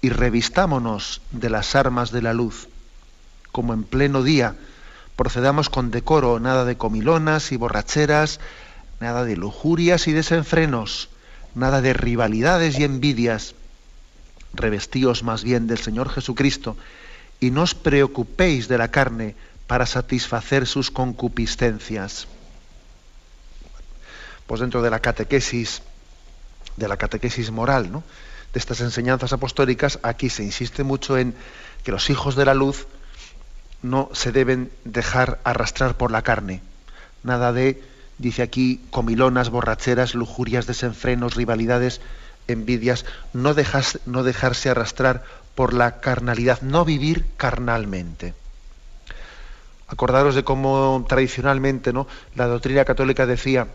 [0.00, 2.68] y revistámonos de las armas de la luz.
[3.52, 4.54] Como en pleno día,
[5.16, 8.40] procedamos con decoro, nada de comilonas y borracheras,
[9.00, 11.09] nada de lujurias y desenfrenos,
[11.54, 13.54] nada de rivalidades y envidias.
[14.52, 16.76] Revestíos más bien del Señor Jesucristo
[17.38, 19.34] y no os preocupéis de la carne
[19.66, 22.26] para satisfacer sus concupiscencias.
[24.46, 25.82] Pues dentro de la catequesis,
[26.76, 31.34] de la catequesis moral, de estas enseñanzas apostólicas, aquí se insiste mucho en
[31.84, 32.86] que los hijos de la luz
[33.82, 36.62] no se deben dejar arrastrar por la carne.
[37.22, 37.82] Nada de
[38.20, 42.00] dice aquí, comilonas, borracheras, lujurias, desenfrenos, rivalidades,
[42.48, 43.54] envidias, no,
[44.06, 48.34] no dejarse arrastrar por la carnalidad, no vivir carnalmente.
[49.88, 52.06] Acordaros de cómo tradicionalmente ¿no?
[52.36, 53.68] la doctrina católica decía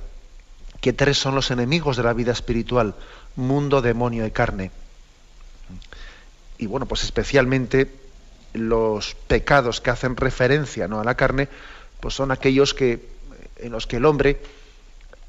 [0.80, 2.96] que tres son los enemigos de la vida espiritual,
[3.36, 4.72] mundo, demonio y carne.
[6.58, 7.94] Y bueno, pues especialmente
[8.54, 11.02] los pecados que hacen referencia ¿no?
[11.02, 11.50] a la carne,
[12.00, 13.15] pues son aquellos que,
[13.58, 14.42] en los que el hombre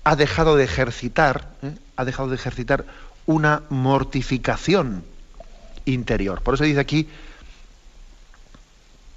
[0.05, 1.75] ha dejado de ejercitar, ¿eh?
[1.97, 2.85] ha dejado de ejercitar
[3.27, 5.05] una mortificación
[5.85, 6.43] interior.
[6.43, 7.09] Por eso dice aquí,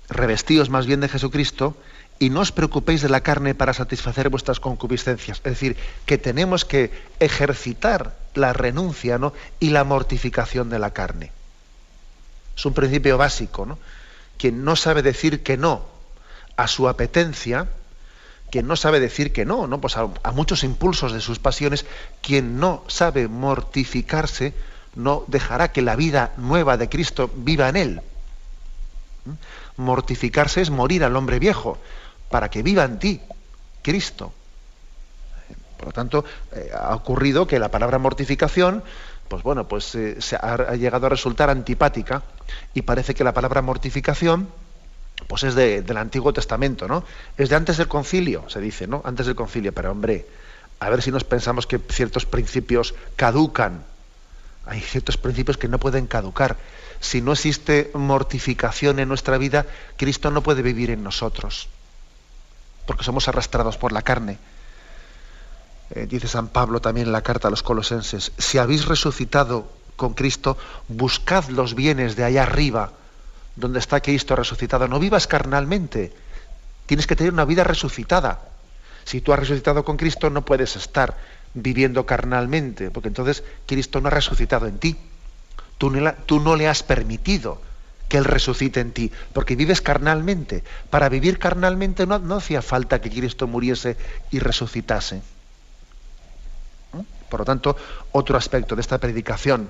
[0.10, 1.78] revestíos más bien de Jesucristo
[2.18, 5.38] y no os preocupéis de la carne para satisfacer vuestras concupiscencias.
[5.38, 9.34] Es decir, que tenemos que ejercitar la renuncia ¿no?
[9.60, 11.32] y la mortificación de la carne.
[12.58, 13.66] Es un principio básico.
[13.66, 13.78] ¿no?
[14.38, 15.86] Quien no sabe decir que no
[16.58, 17.68] a su apetencia,
[18.52, 19.82] quien no sabe decir que no, ¿no?
[19.82, 21.86] Pues a, muchos impulsos de sus pasiones,
[22.22, 24.54] quien no sabe mortificarse,
[24.96, 28.02] no dejará que la vida nueva de Cristo viva en él.
[29.26, 29.82] ¿Mm?
[29.82, 31.78] Mortificarse es morir al hombre viejo,
[32.30, 33.22] para que viva en ti
[33.82, 34.34] Cristo.
[35.78, 38.84] Por lo tanto, eh, ha ocurrido que la palabra mortificación,
[39.30, 42.24] pues bueno, pues eh, se ha, llegado a resultar antipática
[42.74, 44.50] y parece que la palabra mortificación,
[45.28, 47.04] pues es de, del Antiguo Testamento, ¿no?
[47.38, 49.02] Es de antes del concilio, se dice, ¿no?
[49.06, 50.26] Antes del concilio, pero hombre,
[50.80, 53.84] a ver si nos pensamos que ciertos principios caducan.
[54.66, 56.58] Hay ciertos principios que no pueden caducar.
[57.00, 59.66] Si no existe mortificación en nuestra vida,
[59.98, 61.70] Cristo no puede vivir en nosotros
[62.90, 64.40] porque somos arrastrados por la carne.
[65.92, 70.16] Eh, dice San Pablo también en la carta a los colosenses, si habéis resucitado con
[70.16, 72.94] Cristo, buscad los bienes de allá arriba,
[73.60, 74.88] donde está Cristo resucitado.
[74.88, 76.14] No vivas carnalmente,
[76.86, 78.42] tienes que tener una vida resucitada.
[79.06, 81.18] Si tú has resucitado con Cristo, no puedes estar
[81.54, 84.98] viviendo carnalmente, porque entonces Cristo no ha resucitado en ti.
[85.78, 87.62] Tú no, le has permitido
[88.10, 90.64] que Él resucite en ti, porque vives carnalmente.
[90.90, 93.96] Para vivir carnalmente no, no hacía falta que Cristo muriese
[94.30, 95.22] y resucitase.
[97.30, 97.78] Por lo tanto,
[98.12, 99.70] otro aspecto de esta predicación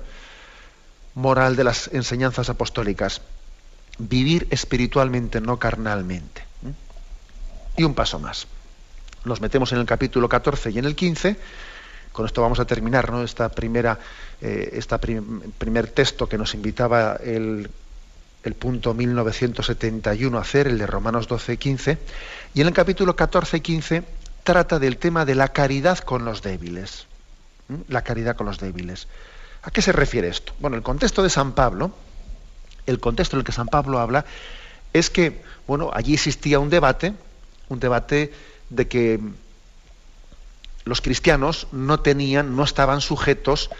[1.14, 3.20] moral de las enseñanzas apostólicas,
[4.08, 6.44] vivir espiritualmente, no carnalmente.
[7.76, 8.46] Y un paso más.
[9.24, 11.36] Nos metemos en el capítulo 14 y en el 15.
[12.12, 13.22] Con esto vamos a terminar ¿no?
[13.22, 13.98] esta primera,
[14.40, 14.82] eh,
[15.58, 17.70] primer texto que nos invitaba el
[18.42, 21.98] el punto 1971 hacer, el de Romanos 12, 15,
[22.54, 24.02] y en el capítulo 14, 15
[24.44, 27.06] trata del tema de la caridad con los débiles.
[27.88, 29.08] La caridad con los débiles.
[29.62, 30.54] ¿A qué se refiere esto?
[30.58, 31.92] Bueno, el contexto de San Pablo,
[32.90, 34.24] el contexto en el que San Pablo habla,
[34.92, 37.14] es que, bueno, allí existía un debate,
[37.68, 38.32] un debate
[38.68, 39.20] de que
[40.84, 43.70] los cristianos no tenían, no estaban sujetos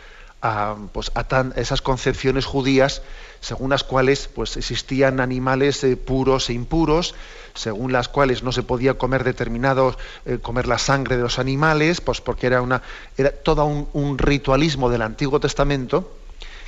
[0.42, 3.02] a, pues, a tan, esas concepciones judías
[3.40, 7.14] según las cuales pues, existían animales eh, puros e impuros,
[7.54, 9.96] según las cuales no se podía comer determinados,
[10.26, 12.82] eh, comer la sangre de los animales, pues porque era, una,
[13.16, 16.12] era todo un, un, ritualismo del Antiguo Testamento,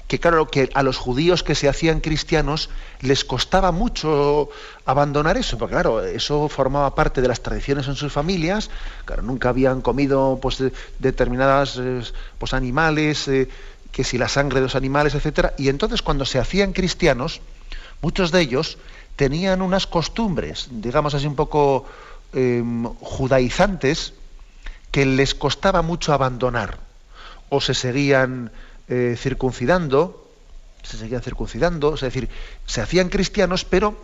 [0.09, 2.69] que claro, que a los judíos que se hacían cristianos
[3.01, 4.51] les costaba mucho
[4.85, 8.71] abandonar eso, porque claro, eso formaba parte de las tradiciones en sus familias,
[9.05, 12.03] claro, nunca habían comido pues, de, determinadas eh,
[12.39, 13.49] pues, animales, eh,
[13.91, 17.41] que si la sangre de los animales, etcétera, y entonces cuando se hacían cristianos,
[18.01, 18.79] muchos de ellos
[19.17, 21.87] tenían unas costumbres, digamos así un poco
[22.33, 22.63] eh,
[23.01, 24.15] judaizantes,
[24.91, 26.79] que les costaba mucho abandonar,
[27.49, 28.51] o se seguían
[28.89, 30.29] eh, circuncidando,
[30.83, 32.29] se seguían circuncidando, es decir,
[32.67, 33.97] se hacían cristianos, pero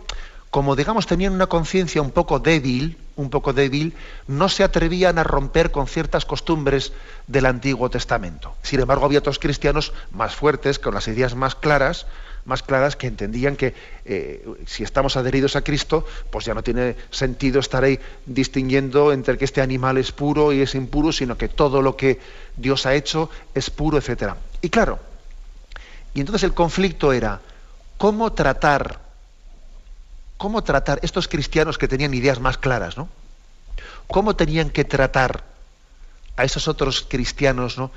[0.49, 3.93] como digamos tenían una conciencia un poco débil, un poco débil,
[4.27, 6.91] no se atrevían a romper con ciertas costumbres
[7.27, 8.55] del Antiguo Testamento.
[8.63, 12.07] Sin embargo, había otros cristianos más fuertes, con las ideas más claras,
[12.45, 13.73] más claras, que entendían que
[14.05, 19.37] eh, si estamos adheridos a Cristo, pues ya no tiene sentido estar ahí distinguiendo entre
[19.37, 22.19] que este animal es puro y es impuro, sino que todo lo que
[22.57, 24.33] Dios ha hecho es puro, etc.
[24.61, 24.99] Y claro,
[26.13, 27.41] y entonces el conflicto era
[27.97, 29.09] cómo tratar
[30.37, 33.09] cómo tratar estos cristianos que tenían ideas más claras, ¿no?
[34.07, 35.43] ¿Cómo tenían que tratar
[36.37, 37.91] a esos otros cristianos, ¿no?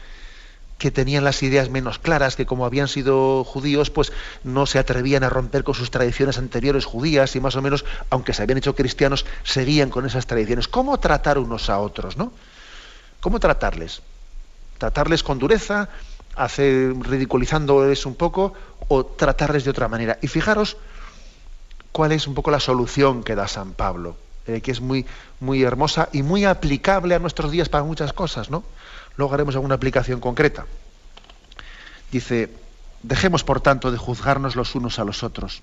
[0.82, 4.12] Que tenían las ideas menos claras, que como habían sido judíos, pues
[4.42, 8.34] no se atrevían a romper con sus tradiciones anteriores judías y más o menos, aunque
[8.34, 10.66] se habían hecho cristianos, seguían con esas tradiciones.
[10.66, 12.32] ¿Cómo tratar unos a otros, no?
[13.20, 14.02] ¿Cómo tratarles?
[14.78, 15.88] ¿Tratarles con dureza,
[16.34, 18.52] hacer, ridiculizándoles un poco,
[18.88, 20.18] o tratarles de otra manera?
[20.20, 20.78] Y fijaros
[21.92, 24.16] cuál es un poco la solución que da San Pablo,
[24.48, 25.06] eh, que es muy,
[25.38, 28.64] muy hermosa y muy aplicable a nuestros días para muchas cosas, ¿no?
[29.16, 30.66] Luego haremos alguna aplicación concreta.
[32.10, 32.50] Dice,
[33.02, 35.62] dejemos por tanto de juzgarnos los unos a los otros.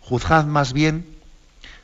[0.00, 1.06] Juzgad más bien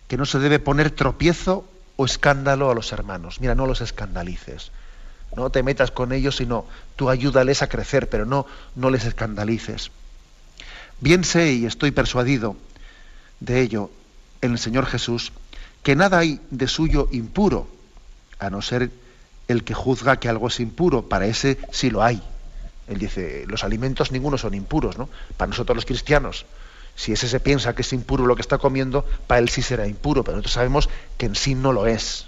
[0.08, 3.40] que no se debe poner tropiezo o escándalo a los hermanos.
[3.40, 4.70] Mira, no los escandalices.
[5.36, 6.66] No te metas con ellos, sino
[6.96, 9.90] tú ayúdales a crecer, pero no, no les escandalices.
[11.00, 12.56] Bien sé y estoy persuadido
[13.40, 13.90] de ello
[14.40, 15.32] en el Señor Jesús,
[15.82, 17.66] que nada hay de suyo impuro,
[18.38, 18.90] a no ser
[19.48, 22.22] el que juzga que algo es impuro, para ese sí lo hay.
[22.88, 25.08] Él dice, los alimentos ninguno son impuros, ¿no?
[25.36, 26.46] Para nosotros los cristianos,
[26.94, 29.86] si ese se piensa que es impuro lo que está comiendo, para él sí será
[29.86, 32.26] impuro, pero nosotros sabemos que en sí no lo es.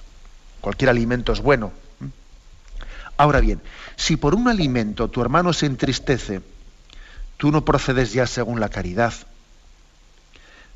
[0.61, 1.73] Cualquier alimento es bueno.
[3.17, 3.61] Ahora bien,
[3.97, 6.41] si por un alimento tu hermano se entristece,
[7.37, 9.13] tú no procedes ya según la caridad.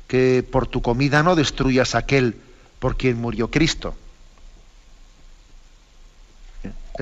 [0.07, 2.35] Que por tu comida no destruyas aquel
[2.79, 3.95] por quien murió Cristo.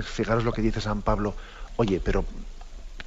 [0.06, 1.36] Fijaros lo que dice San Pablo.
[1.78, 2.26] Oye, pero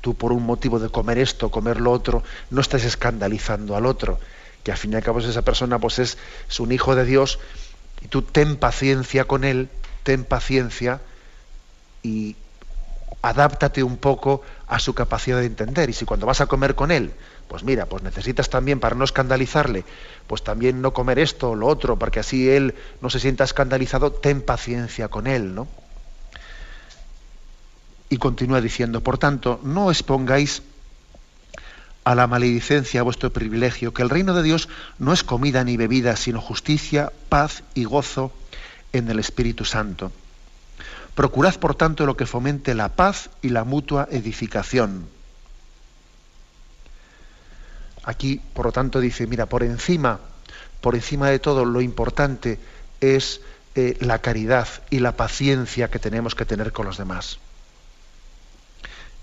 [0.01, 4.19] tú por un motivo de comer esto, comer lo otro, no estás escandalizando al otro,
[4.65, 6.19] que al fin y al cabo esa persona pues es,
[6.49, 7.39] es un hijo de Dios,
[8.03, 9.69] y tú ten paciencia con él,
[10.03, 11.01] ten paciencia
[12.03, 12.37] y
[13.23, 15.91] adáptate un poco a su capacidad de entender.
[15.91, 17.13] Y si cuando vas a comer con él,
[17.49, 19.85] pues mira, pues necesitas también para no escandalizarle,
[20.27, 24.13] pues también no comer esto o lo otro, porque así él no se sienta escandalizado,
[24.13, 25.69] ten paciencia con él, ¿no?
[28.11, 30.63] Y continúa diciendo, por tanto, no expongáis
[32.03, 36.17] a la maledicencia vuestro privilegio, que el reino de Dios no es comida ni bebida,
[36.17, 38.33] sino justicia, paz y gozo
[38.93, 40.11] en el Espíritu Santo.
[41.15, 45.07] Procurad, por tanto, lo que fomente la paz y la mutua edificación.
[48.03, 50.19] Aquí, por lo tanto, dice, mira, por encima,
[50.81, 52.59] por encima de todo, lo importante
[53.01, 53.41] es
[53.77, 57.39] eh, la caridad y la paciencia que tenemos que tener con los demás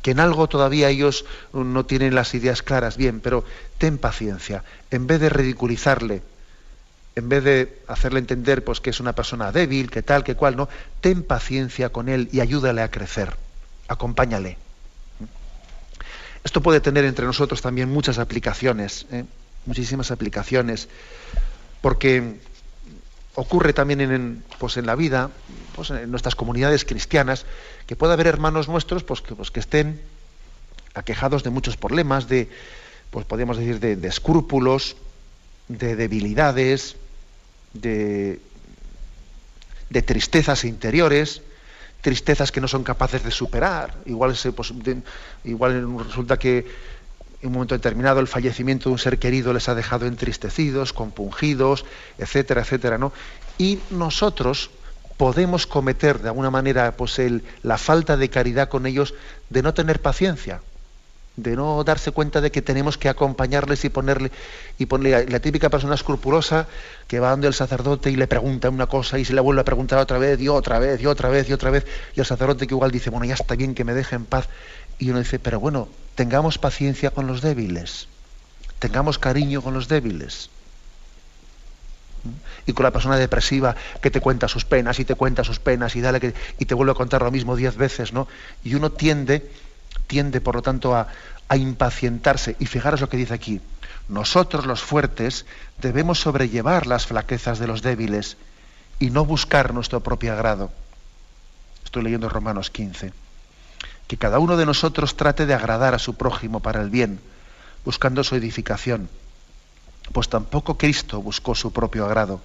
[0.01, 3.43] que en algo todavía ellos no tienen las ideas claras, bien, pero
[3.77, 4.63] ten paciencia.
[4.91, 6.21] En vez de ridiculizarle,
[7.15, 10.55] en vez de hacerle entender pues, que es una persona débil, que tal, que cual,
[10.55, 10.69] no,
[11.01, 13.35] ten paciencia con él y ayúdale a crecer.
[13.87, 14.57] Acompáñale.
[16.43, 19.25] Esto puede tener entre nosotros también muchas aplicaciones, ¿eh?
[19.65, 20.87] muchísimas aplicaciones,
[21.81, 22.39] porque
[23.37, 25.29] ocurre también en, pues en la vida,
[25.75, 27.45] pues en nuestras comunidades cristianas,
[27.85, 30.01] que puede haber hermanos nuestros pues, que, pues, que estén
[30.95, 32.49] aquejados de muchos problemas, de,
[33.11, 34.97] pues podríamos decir, de, escrúpulos,
[35.67, 36.95] de debilidades,
[37.73, 38.41] de,
[39.91, 41.43] de, tristezas interiores,
[42.01, 43.93] tristezas que no son capaces de superar.
[44.07, 44.73] Igual, se, pues,
[45.43, 46.65] igual resulta que
[47.41, 51.85] en un momento determinado el fallecimiento de un ser querido les ha dejado entristecidos, compungidos,
[52.17, 53.13] etcétera, etcétera, ¿no?
[53.57, 54.71] Y nosotros
[55.17, 57.19] podemos cometer de alguna manera pues
[57.63, 59.13] la falta de caridad con ellos
[59.49, 60.61] de no tener paciencia,
[61.35, 64.31] de no darse cuenta de que tenemos que acompañarles y ponerle
[64.77, 66.67] y ponerle la típica persona escrupulosa
[67.07, 69.65] que va donde el sacerdote y le pregunta una cosa y se le vuelve a
[69.65, 71.85] preguntar otra vez y otra vez y otra vez y otra vez
[72.15, 74.49] y el sacerdote que igual dice bueno ya está bien que me deje en paz
[74.99, 75.87] y uno dice pero bueno
[76.17, 78.07] tengamos paciencia con los débiles,
[78.79, 80.49] tengamos cariño con los débiles.
[82.65, 85.95] Y con la persona depresiva que te cuenta sus penas y te cuenta sus penas
[85.95, 88.27] y, dale y te vuelve a contar lo mismo diez veces, ¿no?
[88.63, 89.49] Y uno tiende,
[90.07, 91.07] tiende por lo tanto a,
[91.47, 92.55] a impacientarse.
[92.59, 93.61] Y fijaros lo que dice aquí.
[94.09, 95.45] Nosotros los fuertes
[95.77, 98.37] debemos sobrellevar las flaquezas de los débiles
[98.99, 100.71] y no buscar nuestro propio agrado.
[101.85, 103.26] Estoy leyendo Romanos 15
[104.07, 107.19] que cada uno de nosotros trate de agradar a su prójimo para el bien,
[107.83, 109.09] buscando su edificación.
[110.13, 112.41] Pues tampoco Cristo buscó su propio agrado.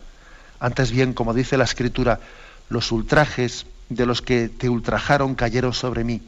[0.59, 2.21] Antes bien, como dice la Escritura,
[2.69, 6.23] los ultrajes de los que te ultrajaron cayeron sobre mí.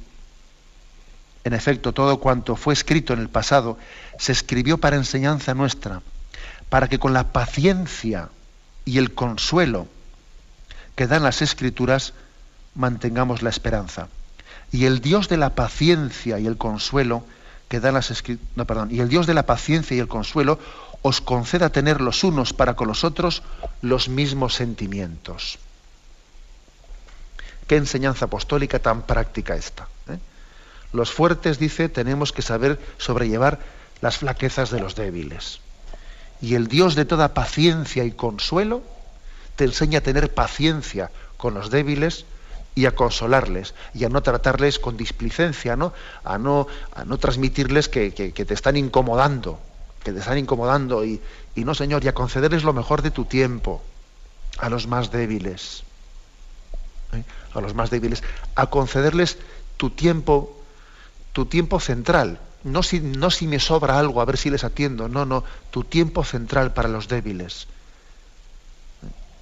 [1.44, 3.78] En efecto, todo cuanto fue escrito en el pasado
[4.18, 6.00] se escribió para enseñanza nuestra,
[6.68, 8.30] para que con la paciencia
[8.84, 9.88] y el consuelo
[10.96, 12.14] que dan las escrituras
[12.74, 14.08] mantengamos la esperanza.
[14.74, 17.24] Y el Dios de la paciencia y el consuelo
[17.68, 18.12] que da las
[18.56, 20.58] no, perdón, y el Dios de la paciencia y el consuelo
[21.00, 23.44] os conceda tener los unos para con los otros
[23.82, 25.60] los mismos sentimientos.
[27.68, 29.86] Qué enseñanza apostólica tan práctica esta.
[30.08, 30.18] ¿eh?
[30.92, 33.60] Los fuertes, dice, tenemos que saber sobrellevar
[34.00, 35.60] las flaquezas de los débiles.
[36.42, 38.82] Y el Dios de toda paciencia y consuelo
[39.54, 42.26] te enseña a tener paciencia con los débiles
[42.74, 45.92] y a consolarles y a no tratarles con displicencia, ¿no?
[46.24, 49.60] A no, a no transmitirles que, te están incomodando,
[50.02, 51.20] que te están incomodando y,
[51.54, 53.82] y, no, Señor, y a concederles lo mejor de tu tiempo
[54.58, 55.84] a los más débiles,
[57.12, 57.24] ¿eh?
[57.54, 58.22] a los más débiles,
[58.54, 59.38] a concederles
[59.76, 60.56] tu tiempo,
[61.32, 65.08] tu tiempo central, no si, no si me sobra algo a ver si les atiendo,
[65.08, 67.68] no, no, tu tiempo central para los débiles.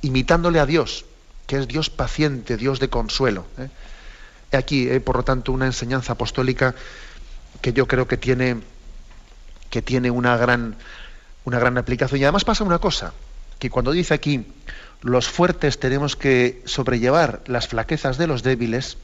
[0.03, 1.05] imitándole a Dios,
[1.47, 3.47] que es Dios paciente, Dios de consuelo.
[3.59, 3.68] ¿eh?
[4.57, 6.74] Aquí, eh, por lo tanto, una enseñanza apostólica
[7.61, 8.61] que yo creo que tiene,
[9.70, 10.76] que tiene una, gran,
[11.45, 12.20] una gran aplicación.
[12.20, 13.12] Y además pasa una cosa,
[13.59, 14.47] que cuando dice aquí,
[15.03, 18.97] los fuertes tenemos que sobrellevar las flaquezas de los débiles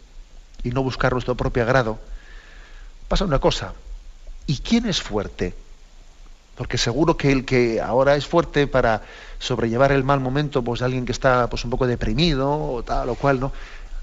[0.62, 1.98] y no buscar nuestro propio agrado,
[3.08, 3.74] pasa una cosa.
[4.46, 5.54] ¿Y quién es fuerte?
[6.56, 9.02] Porque seguro que el que ahora es fuerte para
[9.38, 13.14] sobrellevar el mal momento, pues alguien que está pues un poco deprimido o tal o
[13.14, 13.52] cual, ¿no?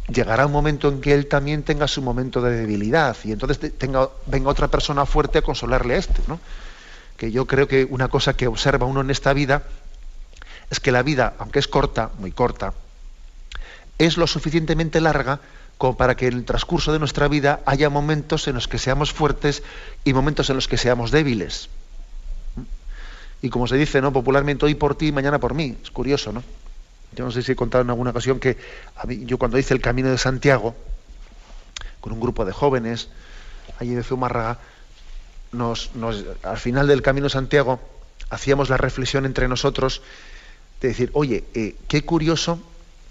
[0.07, 4.09] Llegará un momento en que él también tenga su momento de debilidad y entonces tenga,
[4.27, 6.39] venga otra persona fuerte a consolarle a este, ¿no?
[7.17, 9.63] Que yo creo que una cosa que observa uno en esta vida
[10.69, 12.73] es que la vida, aunque es corta, muy corta,
[13.97, 15.39] es lo suficientemente larga
[15.77, 19.11] como para que en el transcurso de nuestra vida haya momentos en los que seamos
[19.11, 19.63] fuertes
[20.03, 21.69] y momentos en los que seamos débiles.
[23.45, 24.11] Y como se dice, ¿no?
[24.11, 25.77] Popularmente, hoy por ti, mañana por mí.
[25.83, 26.41] Es curioso, ¿no?
[27.15, 28.57] Yo no sé si he contado en alguna ocasión que
[29.07, 30.73] yo cuando hice el Camino de Santiago,
[32.01, 33.09] con un grupo de jóvenes,
[33.79, 34.57] allí de Zumárraga,
[35.51, 35.91] nos,
[36.41, 37.79] al final del Camino de Santiago
[38.31, 40.01] hacíamos la reflexión entre nosotros
[40.81, 42.59] de decir, oye, eh, qué curioso,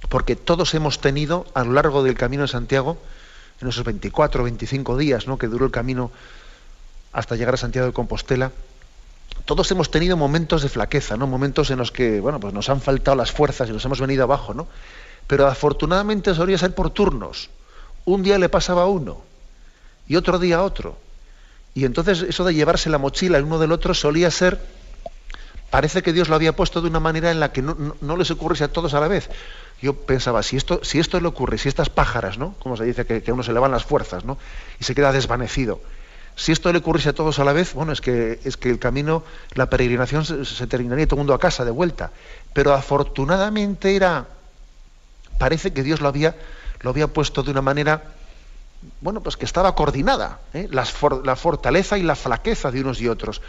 [0.08, 2.98] porque todos hemos tenido a lo largo del Camino de Santiago,
[3.60, 5.38] en esos 24 o 25 días ¿no?
[5.38, 6.10] que duró el camino
[7.12, 8.50] hasta llegar a Santiago de Compostela,
[9.44, 11.26] todos hemos tenido momentos de flaqueza, ¿no?
[11.26, 14.24] Momentos en los que, bueno, pues nos han faltado las fuerzas y nos hemos venido
[14.24, 14.66] abajo, ¿no?
[15.26, 17.50] Pero afortunadamente solía ser por turnos.
[18.06, 19.20] Un día le pasaba a uno
[20.08, 20.96] y otro día a otro.
[21.74, 24.60] Y entonces eso de llevarse la mochila el uno del otro solía ser,
[25.70, 28.64] parece que Dios lo había puesto de una manera en la que no, les ocurriese
[28.64, 29.28] a todos a la vez.
[29.82, 32.54] Yo pensaba, si esto, si esto le ocurre, si estas pájaras, ¿no?
[32.60, 34.38] Como se dice, que, que a uno se le van las fuerzas, ¿no?
[34.80, 35.80] Y se queda desvanecido
[36.36, 38.78] si esto le ocurriese a todos a la vez, bueno, es que, es que el
[38.78, 39.22] camino,
[39.54, 42.10] la peregrinación se, terminaría todo el mundo a casa de vuelta.
[42.52, 44.26] Pero afortunadamente era,
[45.38, 46.34] parece que Dios lo había,
[46.80, 48.02] lo había puesto de una manera,
[49.00, 50.68] bueno, pues que estaba coordinada, ¿eh?
[50.70, 50.84] la,
[51.36, 53.40] fortaleza y la flaqueza de unos y otros.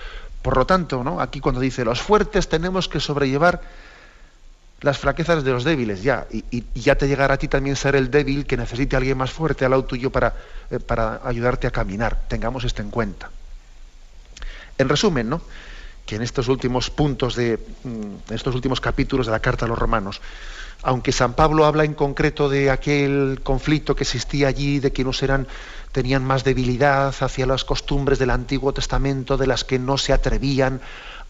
[0.44, 1.22] Por lo tanto, ¿no?
[1.22, 3.62] aquí cuando dice, los fuertes tenemos que sobrellevar
[4.82, 8.12] las fraquezas de los débiles, ya, y, ya te llegará a ti también ser el
[8.12, 10.36] débil que necesite alguien más fuerte al lado tuyo para,
[10.70, 12.28] eh, para ayudarte a caminar.
[12.28, 13.30] Tengamos esto en cuenta.
[14.78, 15.42] En resumen, ¿no?
[16.06, 19.80] que en estos últimos puntos de mm, estos últimos capítulos de la carta a los
[19.80, 20.22] romanos,
[20.84, 25.48] aunque San Pablo habla en concreto de aquel conflicto que existía allí, de que eran
[25.92, 30.82] tenían más debilidad hacia las costumbres del Antiguo Testamento, de las que no se atrevían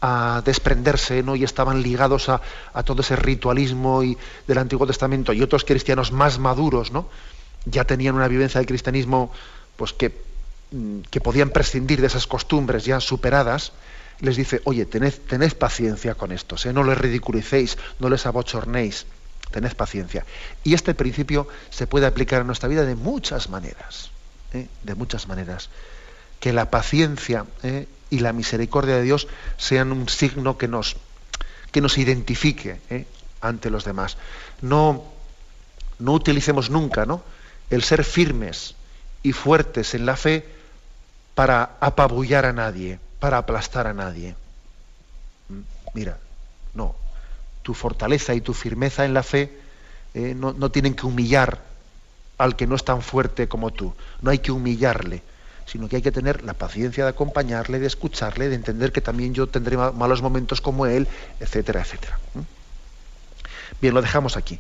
[0.06, 1.36] a desprenderse ¿no?
[1.36, 2.40] y estaban ligados a,
[2.84, 4.16] todo ese ritualismo y
[4.48, 7.10] del Antiguo Testamento y otros cristianos más maduros ¿no?
[7.66, 9.32] ya tenían una vivencia del cristianismo
[9.76, 10.16] pues que,
[10.72, 13.72] mm, que podían prescindir de esas costumbres ya superadas,
[14.20, 16.74] les dice, oye, tened, tened paciencia con estos, ¿eh?
[16.74, 19.08] no les ridiculicéis, no les abochornéis,
[19.50, 20.24] tened paciencia.
[20.64, 24.12] Y este principio se puede aplicar en nuestra vida de muchas maneras,
[24.54, 24.68] ¿eh?
[24.84, 25.70] de muchas maneras.
[26.40, 27.88] Que la paciencia ¿eh?
[28.16, 30.96] Y la misericordia de Dios sean un signo que nos,
[31.74, 33.06] que nos identifique ¿eh?
[33.42, 34.16] ante los demás.
[34.62, 35.04] No,
[36.00, 37.22] no utilicemos nunca ¿no?
[37.70, 38.76] el ser firmes
[39.22, 40.46] y fuertes en la fe
[41.34, 44.34] para apabullar a nadie, para aplastar a nadie.
[45.50, 45.60] ¿Mm?
[45.94, 46.18] Mira,
[46.74, 46.96] no.
[47.64, 49.60] Tu fortaleza y tu firmeza en la fe
[50.14, 51.60] eh, no, no tienen que humillar
[52.38, 53.94] al que no es tan fuerte como tú.
[54.22, 55.22] No hay que humillarle
[55.66, 59.34] sino que hay que tener la paciencia de acompañarle, de escucharle, de entender que también
[59.34, 61.08] yo tendré malos momentos como él,
[61.40, 62.20] etcétera, etcétera.
[63.82, 64.60] Bien, lo dejamos aquí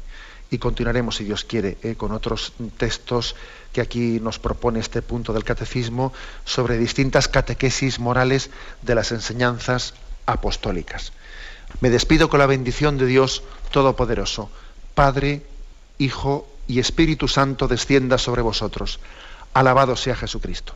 [0.50, 3.36] y continuaremos, si Dios quiere, eh, con otros textos
[3.74, 8.50] que aquí nos propone este punto del catecismo sobre distintas catequesis morales
[8.82, 9.94] de las enseñanzas
[10.26, 11.12] apostólicas.
[11.82, 14.50] Me despido con la bendición de Dios Todopoderoso,
[14.94, 15.44] Padre,
[15.98, 19.00] Hijo y Espíritu Santo descienda sobre vosotros.
[19.54, 20.76] Alabado sea Jesucristo.